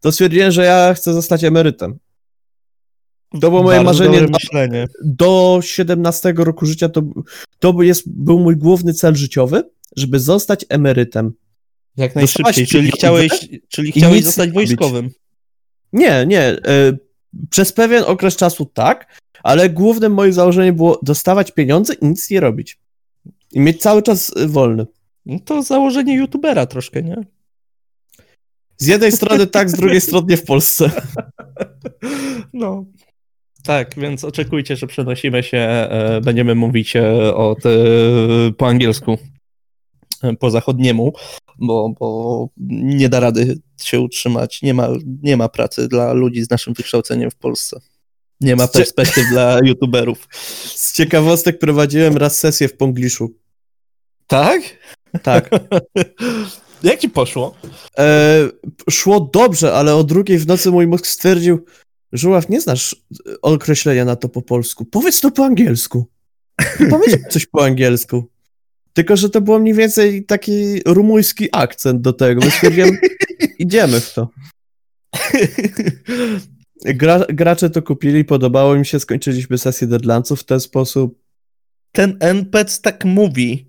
[0.00, 1.98] To stwierdziłem, że ja chcę zostać emerytem.
[3.40, 4.86] To było moje Bardzo marzenie do, myślenie.
[5.04, 7.02] do 17 roku życia to,
[7.58, 9.62] to jest, był mój główny cel życiowy,
[9.96, 11.32] żeby zostać emerytem.
[11.96, 15.10] Jak najszybciej, czyli chciałeś, czyli chciałeś zostać wojskowym.
[15.92, 16.40] Nie, nie.
[16.42, 16.58] e,
[17.50, 22.40] Przez pewien okres czasu tak, ale głównym moim założeniem było dostawać pieniądze i nic nie
[22.40, 22.78] robić.
[23.52, 24.86] I mieć cały czas e, wolny.
[25.26, 27.16] No to założenie youtubera troszkę, nie?
[28.76, 30.90] Z jednej strony tak, z drugiej strony nie w Polsce.
[32.52, 32.84] No.
[33.62, 37.70] Tak, więc oczekujcie, że przenosimy się, e, będziemy mówić e, o te,
[38.56, 39.18] po angielsku,
[40.22, 41.12] e, po zachodniemu,
[41.58, 44.62] bo, bo nie da rady się utrzymać.
[44.62, 44.88] Nie ma,
[45.22, 47.80] nie ma pracy dla ludzi z naszym wykształceniem w Polsce.
[48.40, 50.28] Nie ma Cie- perspektyw dla youtuberów.
[50.64, 53.34] Z ciekawostek prowadziłem raz sesję w Pongliszu.
[54.26, 54.62] Tak?
[55.22, 55.50] Tak.
[56.82, 57.54] Jak ci poszło?
[57.98, 58.48] E,
[58.90, 61.64] szło dobrze, ale o drugiej w nocy mój mózg stwierdził,
[62.12, 62.96] Żuław, nie znasz
[63.42, 64.84] określenia na to po polsku.
[64.84, 66.06] Powiedz to po angielsku.
[66.80, 68.30] I powiedziałem coś po angielsku.
[68.92, 72.40] Tylko, że to było mniej więcej taki rumuński akcent do tego.
[72.40, 72.98] Więc stwierdziłem,
[73.58, 74.28] idziemy w to.
[76.84, 81.18] Gra, gracze to kupili, podobało im się, skończyliśmy sesję Deadlandsów w ten sposób.
[81.92, 83.66] Ten NPC tak mówi.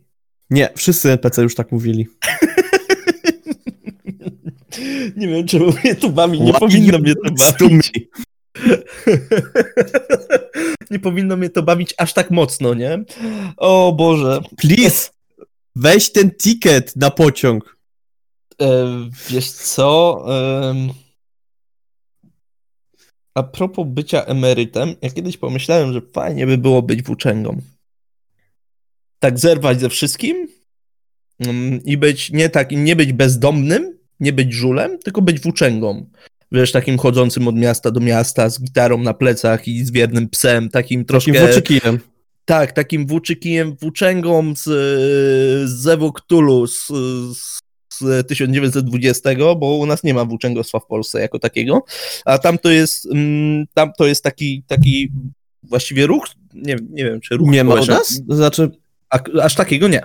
[0.49, 2.07] Nie, wszyscy NPC już tak mówili.
[5.17, 6.41] Nie wiem, czemu mnie to bawi.
[6.41, 7.91] Nie Why powinno mnie to bawić.
[10.91, 13.03] Nie powinno mnie to bawić aż tak mocno, nie?
[13.57, 14.41] O Boże.
[14.57, 15.09] Please,
[15.75, 17.77] weź ten ticket na pociąg.
[18.61, 18.87] E,
[19.29, 20.25] wiesz co?
[20.69, 20.89] Em,
[23.37, 27.61] a propos bycia emerytem, ja kiedyś pomyślałem, że fajnie by było być włóczęgą.
[29.19, 30.47] Tak zerwać ze wszystkim
[31.39, 36.05] mm, i być nie tak, nie być bezdomnym, nie być żulem, tylko być włóczęgą.
[36.51, 40.69] Wiesz, takim chodzącym od miasta do miasta z gitarą na plecach i z wiernym psem,
[40.69, 41.33] takim troszkę...
[41.33, 41.99] Takim włóczykijem.
[42.45, 44.63] Tak, takim włóczykijem, włóczęgą z,
[45.69, 46.91] z Zewu Cthulhu z,
[47.99, 49.29] z 1920,
[49.59, 51.85] bo u nas nie ma włóczęgostwa w Polsce jako takiego,
[52.25, 55.11] a tam to jest, mm, tam to jest taki, taki
[55.63, 58.21] właściwie ruch, nie, nie wiem czy ruch Nie ma u nas?
[58.29, 58.71] Znaczy,
[59.09, 60.01] a, aż takiego nie.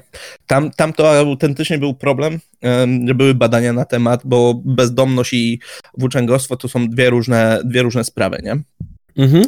[0.46, 5.60] Tam, tam to autentycznie był problem, em, że były badania na temat, bo bezdomność i
[5.98, 8.56] włóczęgostwo to są dwie różne, dwie różne sprawy, nie?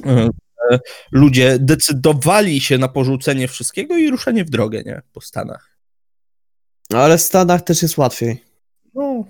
[0.04, 0.30] mhm.
[0.70, 0.78] E,
[1.12, 5.02] ludzie decydowali się na porzucenie wszystkiego i ruszenie w drogę, nie?
[5.12, 5.73] Po Stanach.
[6.92, 8.44] Ale w Stanach też jest łatwiej.
[8.94, 9.24] No,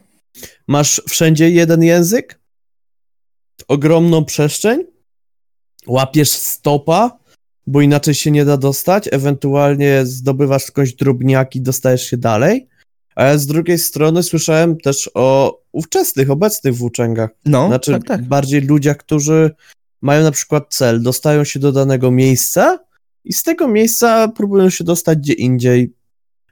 [0.69, 2.41] masz wszędzie jeden język,
[3.69, 4.85] ogromną przestrzeń,
[5.87, 7.19] łapiesz stopa,
[7.67, 12.69] bo inaczej się nie da dostać, ewentualnie zdobywasz skądś drobniaki, dostajesz się dalej.
[13.15, 17.31] A z drugiej strony słyszałem też o ówczesnych, obecnych włóczęgach.
[17.47, 18.23] No, Znaczy tak, tak.
[18.23, 19.51] bardziej ludziach, którzy
[20.01, 22.79] mają na przykład cel, dostają się do danego miejsca
[23.25, 25.95] i z tego miejsca próbują się dostać gdzie indziej.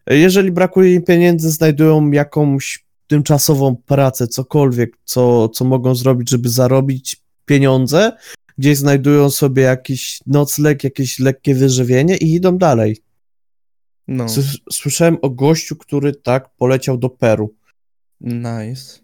[0.07, 7.23] Jeżeli brakuje im pieniędzy, znajdują jakąś tymczasową pracę, cokolwiek, co, co mogą zrobić, żeby zarobić
[7.45, 8.13] pieniądze,
[8.59, 12.97] gdzieś znajdują sobie jakiś nocleg, jakieś lekkie wyżywienie i idą dalej.
[14.09, 14.27] No,
[14.73, 17.55] Słyszałem o gościu, który tak poleciał do Peru.
[18.21, 19.03] nice.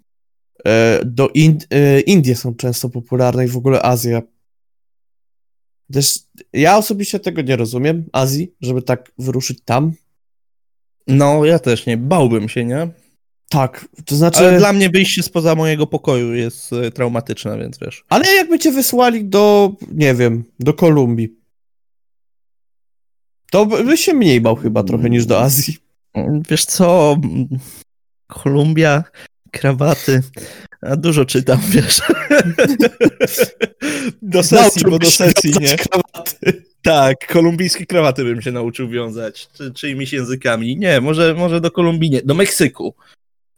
[0.65, 4.23] E, do Ind- e, Indie są często popularne i w ogóle Azja.
[5.93, 6.19] Też
[6.53, 9.93] ja osobiście tego nie rozumiem, Azji, żeby tak wyruszyć tam.
[11.09, 12.89] No, ja też nie, bałbym się, nie?
[13.49, 17.79] Tak, to znaczy, Ale ale, dla mnie wyjście spoza mojego pokoju jest e, traumatyczne, więc
[17.79, 18.05] wiesz.
[18.37, 21.39] jakby cię wysłali do, nie wiem, do Kolumbii,
[23.51, 25.77] to by by się mniej bał chyba trochę niż do Azji.
[26.51, 27.49] Wiesz co, mm,
[28.27, 29.05] Kolumbia,
[29.51, 30.23] krawaty,
[30.83, 32.01] dużo czytam, wiesz.
[34.22, 35.76] Do sesji, bo do sesji, nie?
[35.76, 36.64] krawaty.
[36.83, 40.76] Tak, kolumbijskie krawaty bym się nauczył wiązać, czy, czyimiś językami.
[40.76, 42.95] Nie, może, może do Kolumbii nie, do Meksyku.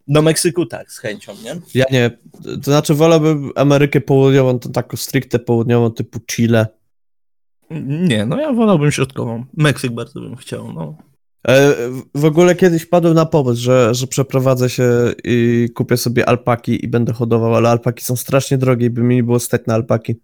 [0.09, 1.57] Do Meksyku tak, z chęcią, nie?
[1.75, 2.11] Ja nie,
[2.43, 6.67] to znaczy wolałbym Amerykę Południową, to taką stricte południową typu Chile.
[7.87, 9.45] Nie, no ja wolałbym środkową.
[9.57, 10.97] Meksyk bardzo bym chciał, no.
[11.49, 11.75] E,
[12.15, 16.89] W ogóle kiedyś padłem na pomysł, że, że przeprowadzę się i kupię sobie alpaki i
[16.89, 20.15] będę hodował, ale alpaki są strasznie drogie i by mi nie było stać na alpaki.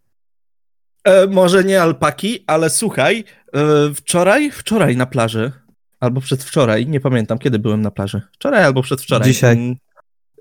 [1.05, 5.53] E, może nie alpaki, ale słuchaj, e, wczoraj, wczoraj na plaży,
[6.01, 8.23] albo przedwczoraj, nie pamiętam kiedy byłem na plaży.
[8.33, 9.29] Wczoraj albo przedwczoraj.
[9.29, 9.53] Dzisiaj.
[9.57, 9.77] Mm,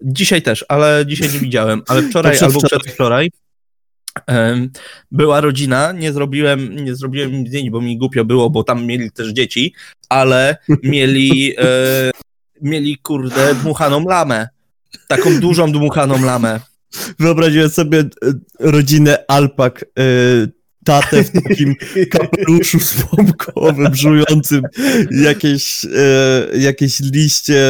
[0.02, 3.32] Dzisiaj też, ale dzisiaj nie widziałem, ale wczoraj albo przedwczoraj.
[5.12, 9.12] Była rodzina, nie zrobiłem, nie zrobiłem im zdjęć, bo mi głupio było, bo tam mieli
[9.12, 9.74] też dzieci,
[10.10, 12.12] ale mieli, e,
[12.62, 14.48] mieli kurde dmuchaną lamę.
[15.08, 16.60] Taką dużą dmuchaną lamę.
[17.20, 18.06] Wyobraziłem sobie e,
[18.60, 20.04] rodzinę alpak, e,
[20.86, 21.76] tatę w takim
[22.12, 24.62] kapeluszu słomkowym, żującym
[25.12, 27.64] jakieś, e, jakieś liście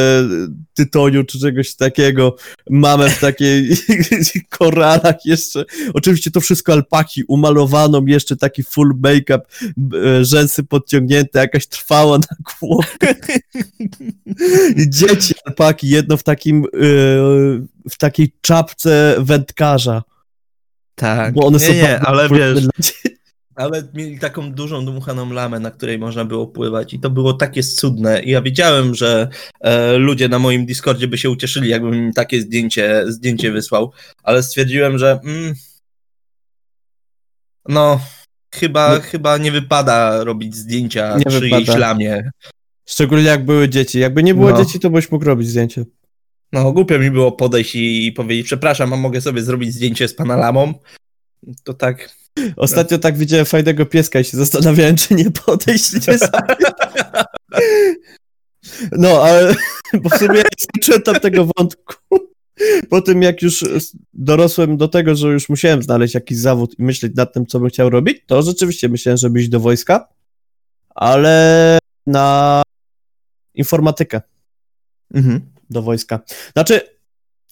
[0.74, 2.36] tytoniu czy czegoś takiego,
[2.70, 3.70] mamę w takiej
[4.58, 5.64] koralach jeszcze,
[5.94, 12.36] oczywiście to wszystko alpaki, umalowaną jeszcze taki full make-up, e, rzęsy podciągnięte, jakaś trwała na
[12.60, 13.14] głowie.
[14.76, 16.68] I dzieci alpaki, jedno w takim, e,
[17.90, 20.02] w takiej czapce wędkarza.
[20.98, 21.34] Tak.
[21.34, 22.64] Bo one nie, są nie, ale wiesz,
[23.54, 27.62] ale mieli taką dużą dmuchaną lamę, na której można było pływać i to było takie
[27.62, 28.22] cudne.
[28.22, 29.28] I ja wiedziałem, że
[29.60, 33.92] e, ludzie na moim Discordzie by się ucieszyli, jakbym im takie zdjęcie, zdjęcie wysłał,
[34.22, 35.54] ale stwierdziłem, że mm,
[37.68, 38.00] no,
[38.54, 39.00] chyba, No.
[39.00, 41.78] chyba nie wypada robić zdjęcia Nie przy jej wypada.
[41.78, 42.30] ślamie.
[42.88, 43.98] Szczególnie jak były dzieci.
[43.98, 44.56] Jakby nie było No.
[44.64, 45.84] dzieci, to byś mógł robić zdjęcie.
[46.52, 50.36] No, głupio mi było podejść i, powiedzieć, przepraszam, a mogę sobie zrobić zdjęcie z pana
[50.36, 50.74] lamą?
[51.64, 52.10] To tak,
[52.56, 56.18] Ostatnio tak widziałem fajnego pieska i się zastanawiałem, czy nie podejść nie.
[58.92, 59.54] No, ale
[60.02, 60.44] bo w sumie ja
[60.76, 61.94] nie tego wątku.
[62.90, 63.64] Po tym, jak już
[64.14, 67.68] dorosłem do tego, że już musiałem znaleźć jakiś zawód i myśleć nad tym, co bym
[67.68, 70.08] chciał robić, to rzeczywiście myślałem, żeby iść do wojska,
[70.94, 72.62] ale na
[73.54, 74.20] informatykę.
[75.14, 75.55] mhm.
[75.70, 76.20] Do wojska.
[76.52, 76.80] Znaczy,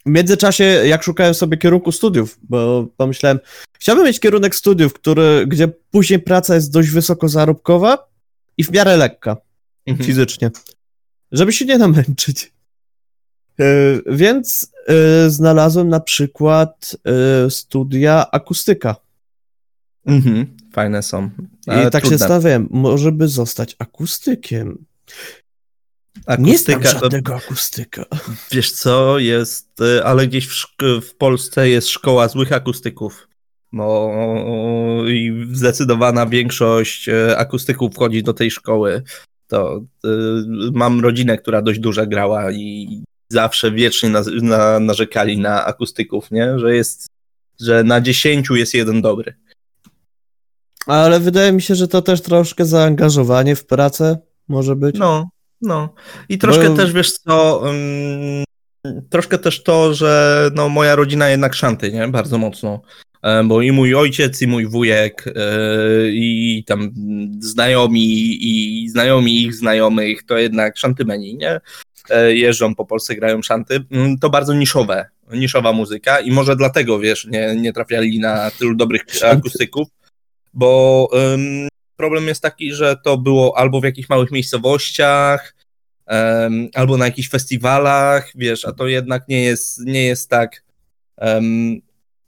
[0.06, 3.38] w międzyczasie, jak szukałem sobie kierunku studiów, bo pomyślałem,
[3.78, 8.08] chciałbym mieć kierunek studiów, który, gdzie później praca jest dość wysoko zarobkowa
[8.58, 9.36] i w miarę lekka
[9.86, 10.06] Mhm.
[10.06, 10.50] fizycznie,
[11.32, 12.52] żeby się nie namęczyć.
[13.60, 13.64] E,
[14.06, 16.96] Więc e, znalazłem na przykład
[17.46, 18.96] e, studia akustyka.
[20.06, 20.56] Mhm.
[20.72, 21.30] Fajne są.
[21.66, 22.18] I tak się trudne.
[22.18, 24.84] zastanawiałem, może by zostać akustykiem.
[26.38, 28.04] Nie znam Akustyka, to, żadnego akustyka.
[28.52, 30.66] wiesz co, jest, y, ale gdzieś w,
[31.02, 33.28] w Polsce jest szkoła złych akustyków.
[33.72, 34.12] Bo
[35.08, 39.02] i zdecydowana większość y, akustyków wchodzi do tej szkoły.
[39.48, 40.08] To y,
[40.72, 46.58] mam rodzinę, która dość duża grała i zawsze wiecznie na, na, narzekali na akustyków, nie?
[46.58, 47.06] Że jest,
[47.60, 49.34] że na dziesięciu jest jeden dobry.
[50.86, 54.96] Ale wydaje mi się, że to też troszkę zaangażowanie w pracę może być.
[54.98, 55.28] No,
[55.64, 55.94] no.
[56.28, 58.44] I troszkę Bo- też wiesz co, ym,
[59.10, 62.08] troszkę też to, że no, moja rodzina jednak szanty, nie?
[62.08, 62.82] Bardzo mocno.
[63.22, 65.32] E, Bo i mój ojciec, i mój wujek, e,
[66.08, 66.90] i tam
[67.40, 71.60] znajomi, i znajomi ich znajomych, to jednak szantymeni, nie?
[72.10, 73.84] E, Jeżdżą po Polsce, grają szanty.
[73.90, 78.74] Mm, To bardzo niszowe niszowa muzyka i może dlatego, wiesz, nie, nie trafiali na tylu
[78.74, 79.88] dobrych akustyków,
[80.54, 81.08] bo
[81.96, 85.54] problem jest taki, że to było albo w jakichś małych miejscowościach,
[86.46, 90.64] ym, albo na jakichś festiwalach, wiesz, a to jednak nie jest, nie jest tak
[91.22, 91.80] ym,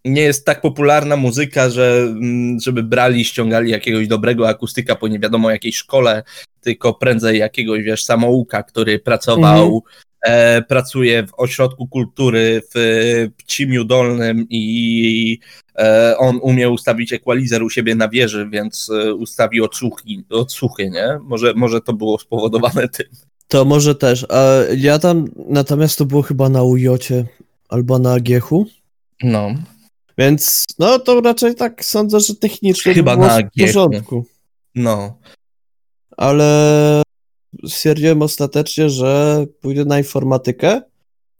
[0.07, 2.15] nie jest tak popularna muzyka, że,
[2.63, 6.23] żeby brali, ściągali jakiegoś dobrego akustyka po nie wiadomo jakiej szkole,
[6.61, 13.85] tylko prędzej jakiegoś, wiesz, samouka, który pracował, mm e, pracuje w ośrodku kultury w Pcimiu
[13.85, 15.39] Dolnym i
[15.79, 21.19] e, on umiał ustawić equalizer u siebie na wieży, więc e, ustawił odsłuchi, odsłuchy, nie?
[21.23, 23.07] Może, może to było spowodowane tym.
[23.49, 24.27] To może też.
[24.29, 24.45] A
[24.77, 27.25] ja tam, natomiast to było chyba na Ujocie
[27.69, 28.67] albo na Giechu.
[29.23, 29.55] No.
[30.19, 34.25] Więc no to raczej tak sądzę, że technicznie Chyba to było na w porządku.
[34.75, 35.19] No.
[36.17, 37.03] Ale
[37.69, 40.83] stwierdziłem ostatecznie, że pójdę na informatykę,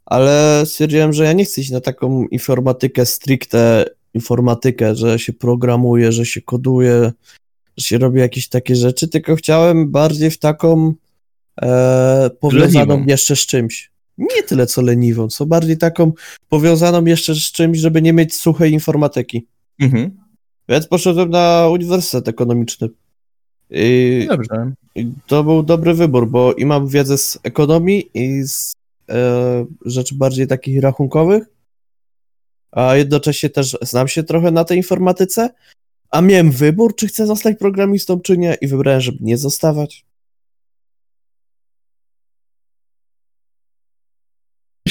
[0.07, 6.13] ale stwierdziłem, że ja nie chcę iść na taką informatykę stricte informatykę, że się programuje,
[6.13, 7.13] że się koduje,
[7.77, 10.95] że się robi jakieś takie rzeczy, tylko chciałem bardziej w taką
[11.63, 13.91] e, powiązaną jeszcze z czymś.
[14.19, 16.13] Nie tyle co leniwą, co bardziej taką
[16.49, 19.47] powiązaną jeszcze z czymś, żeby nie mieć suchej informatyki.
[19.81, 20.17] Mhm.
[20.69, 22.89] Więc poszedłem na Uniwersytet Ekonomiczny.
[23.71, 24.73] I, Dobrze.
[25.27, 28.73] To był dobry wybór, bo i mam wiedzę z ekonomii i z
[29.09, 31.45] e, rzeczy bardziej takich rachunkowych,
[32.73, 35.51] a jednocześnie też znam się trochę na tej informatyce,
[36.11, 40.06] a miałem wybór, czy chcę zostać programistą, czy nie i wybrałem, żeby nie zostawać.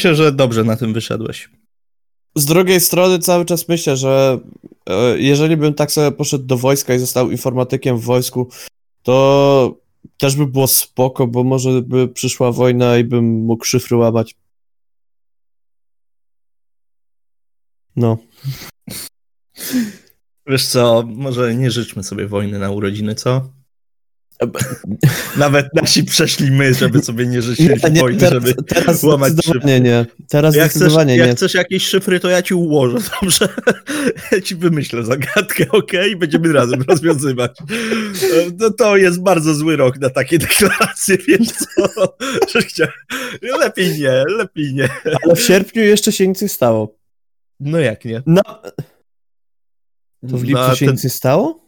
[0.05, 1.49] Myślę, że dobrze na tym wyszedłeś.
[2.35, 4.39] Z drugiej strony cały czas myślę, że
[4.89, 8.49] e, jeżeli bym tak sobie poszedł do wojska i został informatykiem w wojsku,
[9.03, 9.77] to
[10.17, 14.35] też by było spoko, bo może by przyszła wojna i bym mógł szyfry łamać.
[17.95, 18.17] No.
[20.47, 23.49] Wiesz co, może nie życzmy sobie wojny na urodziny, co?
[25.37, 29.33] Nawet nasi przeszli my, żeby sobie nie życzyć nie, nie, wojny, teraz, żeby teraz łamać
[29.81, 30.05] nie.
[30.29, 31.27] Teraz jak zdecydowanie chcesz, nie.
[31.27, 33.49] Jak chcesz jakieś szyfry, to ja ci ułożę, dobrze?
[34.31, 35.91] Ja ci wymyślę zagadkę, ok?
[36.11, 37.57] I będziemy razem rozwiązywać.
[38.59, 42.15] No to jest bardzo zły rok na takie deklaracje, wiesz co?
[43.59, 44.89] Lepiej nie, lepiej nie.
[45.23, 46.97] Ale w sierpniu jeszcze się nic nie stało.
[47.59, 48.23] No jak nie?
[48.25, 48.41] No.
[50.29, 50.95] To w lipcu no, się ten...
[50.95, 51.64] nic nie stało?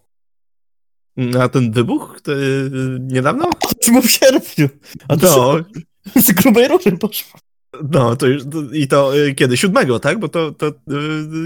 [1.18, 2.22] Na ten wybuch?
[2.24, 2.70] To, y,
[3.01, 3.49] niedawno?
[3.80, 4.70] Czemu w sierpniu?
[5.07, 5.59] A to
[6.15, 6.22] no.
[6.22, 7.39] z grubej rury poszło.
[7.91, 9.57] No, to już, to, i to y, kiedy?
[9.57, 10.20] Siódmego, tak?
[10.20, 10.74] Bo to, to y,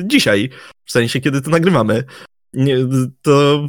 [0.03, 0.49] dzisiaj,
[0.85, 2.03] w sensie, kiedy to nagrywamy.
[2.53, 2.77] Nie,
[3.21, 3.67] to...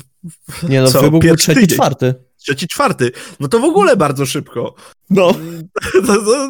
[0.68, 1.02] Nie no, co?
[1.02, 1.76] wybuch był trzeci, tydzień.
[1.76, 2.14] czwarty.
[2.36, 3.12] Trzeci, czwarty.
[3.40, 4.74] No to w ogóle bardzo szybko.
[5.10, 5.34] No.
[6.06, 6.48] To, to,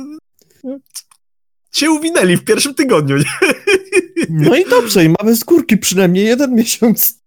[1.72, 3.16] się uwinęli w pierwszym tygodniu.
[3.16, 3.24] Nie?
[4.30, 7.22] No i dobrze, i mamy skórki przynajmniej jeden miesiąc.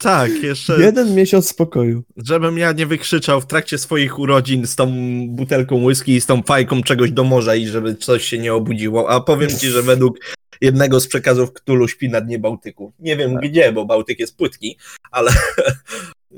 [0.00, 0.80] Tak, jeszcze.
[0.80, 2.02] Jeden miesiąc spokoju.
[2.16, 4.92] Żebym ja nie wykrzyczał w trakcie swoich urodzin z tą
[5.28, 9.10] butelką whisky i z tą fajką czegoś do morza i żeby coś się nie obudziło.
[9.10, 10.18] A powiem ci, że według
[10.60, 12.92] jednego z przekazów Ktulu śpi na dnie Bałtyku.
[12.98, 13.42] Nie wiem tak.
[13.42, 14.78] gdzie, bo Bałtyk jest płytki,
[15.10, 15.30] ale.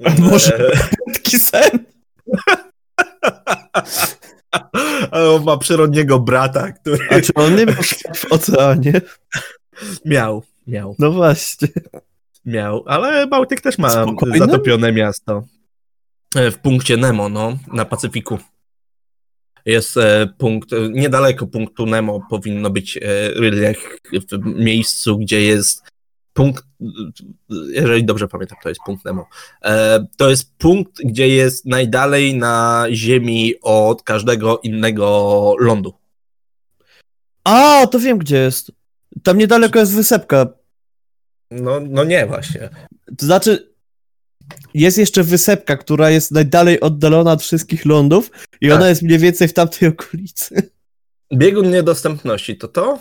[0.04, 0.70] A może
[1.04, 1.70] płytki sen?
[5.10, 7.06] Ale on ma przyrodniego brata, który.
[7.10, 7.82] A czy on nie miał
[8.14, 9.00] w oceanie?
[10.04, 10.96] Miał, miał.
[10.98, 11.68] No właśnie
[12.44, 14.06] miał, ale Bałtyk też ma
[14.38, 15.42] zatopione miasto.
[16.36, 18.38] E, w punkcie Nemo, no, na Pacyfiku.
[19.66, 22.98] Jest e, punkt, e, niedaleko punktu Nemo powinno być
[24.12, 25.82] w miejscu, gdzie jest
[26.32, 26.64] punkt,
[27.72, 29.28] jeżeli dobrze pamiętam, to jest punkt Nemo.
[30.16, 35.94] To jest punkt, gdzie jest najdalej na Ziemi od każdego innego lądu.
[37.44, 38.72] A, to wiem, gdzie jest.
[39.22, 40.46] Tam niedaleko jest wysepka
[41.52, 42.68] no, no nie, właśnie.
[43.18, 43.72] To znaczy,
[44.74, 48.30] jest jeszcze wysepka, która jest najdalej oddalona od wszystkich lądów
[48.60, 48.76] i tak.
[48.76, 50.70] ona jest mniej więcej w tamtej okolicy.
[51.34, 52.98] Biegun niedostępności, to to?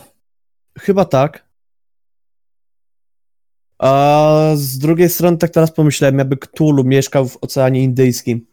[0.79, 1.51] Chyba tak.
[3.79, 8.45] A z drugiej strony, tak teraz pomyślałem, jakby Cthulhu mieszkał w Oceanie Indyjskim.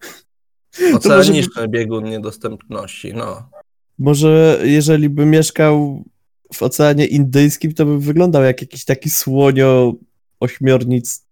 [0.96, 1.68] Oceaniczny może...
[1.68, 3.48] biegun niedostępności, no.
[3.98, 6.04] Może jeżeli by mieszkał
[6.52, 9.94] w Oceanie Indyjskim, to by wyglądał jak jakiś taki słonio
[10.40, 11.26] ośmiornic.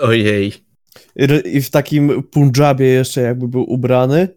[0.00, 0.52] Ojej.
[1.44, 4.28] I w takim Punjabie jeszcze jakby był ubrany.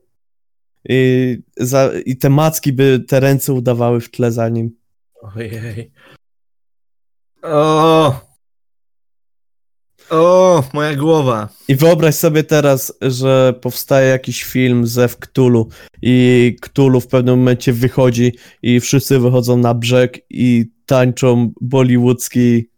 [0.89, 4.77] I, za, I te macki by te ręce udawały w tle za nim.
[5.21, 5.91] Ojej.
[7.43, 8.32] O!
[10.09, 11.49] O, moja głowa.
[11.67, 15.69] I wyobraź sobie teraz, że powstaje jakiś film ze Cthulhu
[16.01, 18.31] i Cthulhu w pewnym momencie wychodzi
[18.61, 22.69] i wszyscy wychodzą na brzeg i tańczą bollywoodzki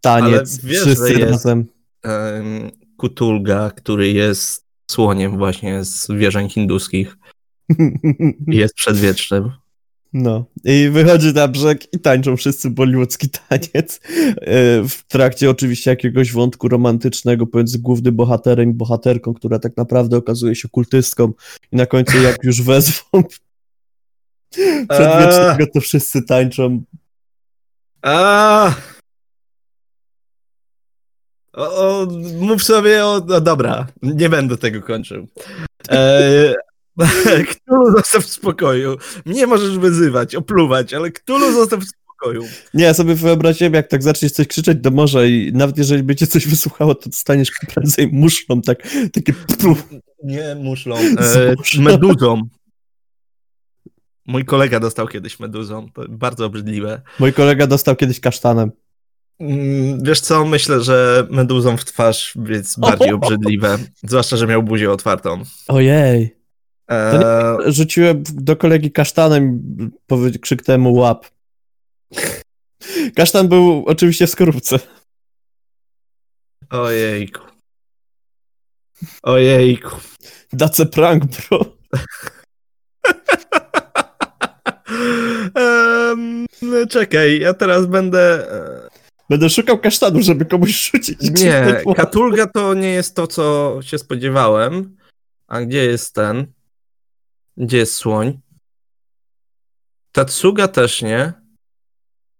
[0.00, 0.58] taniec.
[0.64, 1.66] wiesz, wszyscy jest- razem.
[2.02, 7.16] Em, Kutulga, który jest słoniem właśnie z wierzeń hinduskich
[8.48, 9.50] jest przedwiecznym.
[10.12, 10.44] No.
[10.64, 14.00] I wychodzi na brzeg i tańczą wszyscy bollywoodzki taniec.
[14.40, 20.16] e, W trakcie oczywiście jakiegoś wątku romantycznego pomiędzy głównym bohaterem i bohaterką, która tak naprawdę
[20.16, 21.32] okazuje się kultystką.
[21.72, 23.04] I na końcu jak już wezwą
[24.88, 26.82] przedwiecznego, to wszyscy tańczą.
[28.02, 28.74] A!
[31.52, 32.06] O, o,
[32.40, 33.20] mów sobie o...
[33.26, 35.26] No dobra, nie będę tego kończył.
[35.90, 36.54] E,
[37.50, 38.96] Ktulu zostaw w spokoju.
[39.26, 42.44] Mnie możesz wyzywać, opluwać, ale Ktulu zostaw w spokoju.
[42.74, 46.26] Nie, ja sobie wyobraziłem, jak tak zaczniesz coś krzyczeć do morza i nawet jeżeli będzie
[46.26, 48.78] coś wysłuchało, to staniesz prędzej muszlą, tak,
[49.12, 49.88] takie puf.
[50.24, 50.96] Nie muszlą.
[51.78, 52.42] E, meduzą.
[54.26, 55.88] Mój kolega dostał kiedyś meduzą.
[55.92, 57.02] To bardzo obrzydliwe.
[57.18, 58.70] Mój kolega dostał kiedyś kasztanem.
[59.40, 63.78] Mm, Wiesz co, myślę, że meduzą w twarz jest bardziej obrzydliwe.
[64.02, 65.42] Zwłaszcza, że miał buzię otwartą.
[65.68, 66.37] Ojej.
[66.90, 69.44] E, Rzuciłem do kolegi kasztanem
[69.80, 71.26] i powie- krzyknąłem mu łap.
[73.16, 74.78] Kasztan był oczywiście w skorupce.
[76.70, 77.40] Ojejku.
[79.22, 79.96] Ojejku.
[80.54, 81.64] That's a prank, bro.
[85.54, 88.52] Em, no czekaj, ja teraz będę.
[88.52, 88.88] e,
[89.30, 91.18] Będę szukał kasztanu, żeby komuś rzucić.
[91.42, 91.82] Nie.
[91.96, 94.96] Katulga to nie jest to, co się spodziewałem.
[95.48, 96.46] A gdzie jest ten?
[97.58, 98.40] Gdzie jest słoń?
[100.12, 101.32] Tatsuga też nie.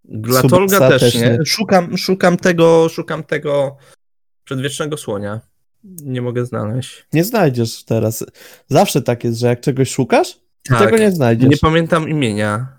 [0.04, 1.20] Glatolga też, też nie.
[1.20, 1.46] nie.
[1.46, 3.76] Szukam, szukam tego, szukam tego
[4.44, 5.40] przedwiecznego słonia.
[5.84, 7.06] Nie mogę znaleźć.
[7.12, 8.24] Nie znajdziesz teraz.
[8.68, 11.50] Zawsze tak jest, że jak czegoś szukasz, Tak, tego nie znajdziesz.
[11.50, 12.78] nie pamiętam imienia.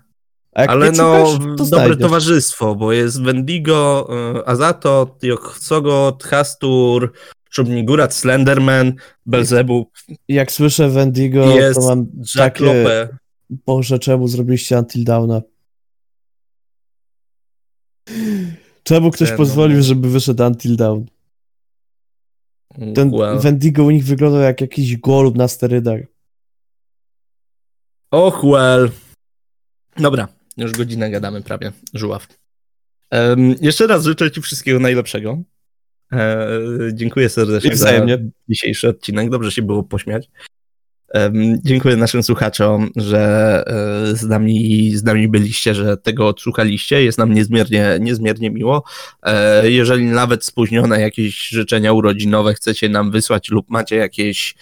[0.52, 1.98] Ale no, szukasz, to dobre znajdziesz.
[1.98, 4.08] towarzystwo, bo jest Wendigo,
[4.40, 7.12] y, Azato, Joksogo, Tchastur,
[7.50, 8.92] Czubnigurat, Slenderman,
[9.26, 9.90] Belzebub,
[10.28, 12.64] Jak słyszę Wendigo, Jest to mam Jack takie...
[12.64, 13.08] Lope.
[13.50, 15.42] Boże, czemu zrobiliście Until Dawna?
[18.82, 19.82] Czemu ktoś Ten, pozwolił, no.
[19.82, 21.02] żeby wyszedł Until Dawn?
[22.94, 23.38] Ten Well.
[23.38, 26.00] Wendigo u nich wyglądał jak jakiś golub na sterydach.
[28.10, 28.90] Och, well.
[29.96, 32.26] Dobra, już godzinę gadamy prawie, żuław.
[33.10, 35.38] Em, jeszcze raz życzę Ci wszystkiego najlepszego.
[36.12, 36.48] E,
[36.92, 38.14] dziękuję serdecznie I wzajemnie.
[38.16, 39.30] za dzisiejszy odcinek.
[39.30, 40.30] Dobrze się było pośmiać.
[41.64, 43.64] Dziękuję naszym słuchaczom, że
[44.12, 47.04] e, z nami, z nami byliście, że tego odsłuchaliście.
[47.04, 48.84] Jest nam niezmiernie, niezmiernie miło.
[49.22, 54.54] E, jeżeli nawet spóźnione jakieś życzenia urodzinowe chcecie nam wysłać lub macie jakieś,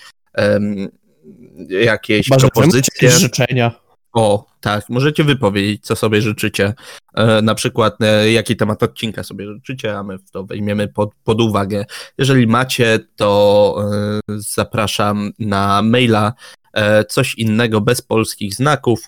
[1.68, 3.08] jakieś propozycje.
[3.08, 3.72] jakieś życzenia.
[4.12, 6.74] O, tak, możecie wypowiedzieć, co sobie życzycie.
[7.14, 11.40] E, na przykład, e, jaki temat odcinka sobie życzycie, a my to weźmiemy pod, pod
[11.40, 11.84] uwagę.
[12.18, 16.32] Jeżeli macie, to e, zapraszam na maila
[16.72, 19.00] e, coś innego bez polskich znaków,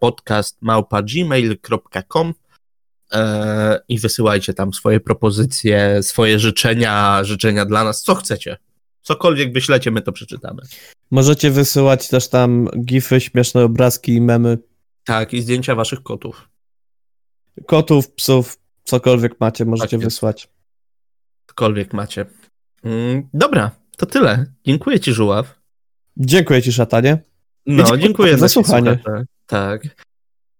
[0.00, 0.58] podcast
[3.12, 8.56] e, i wysyłajcie tam swoje propozycje, swoje życzenia, życzenia dla nas, co chcecie.
[9.02, 10.62] Cokolwiek wyślecie, my to przeczytamy.
[11.10, 14.58] Możecie wysyłać też tam gify, śmieszne obrazki i memy.
[15.06, 16.48] Tak, i zdjęcia waszych kotów.
[17.66, 20.48] Kotów, psów, cokolwiek macie, możecie Tak wysłać.
[21.46, 22.26] cokolwiek macie.
[22.84, 24.46] Mm, dobra, to tyle.
[24.64, 25.60] Dziękuję ci, Żuław.
[26.16, 27.18] Dziękuję ci, szatanie.
[27.66, 28.98] No, dziękuję dziękuję za słuchanie.
[29.46, 29.82] Tak.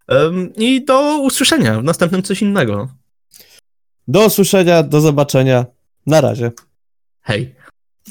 [0.08, 2.88] Em, I do usłyszenia w następnym coś innego.
[4.08, 5.66] Do usłyszenia, do zobaczenia.
[6.06, 6.52] Na razie.
[7.22, 7.55] Hej.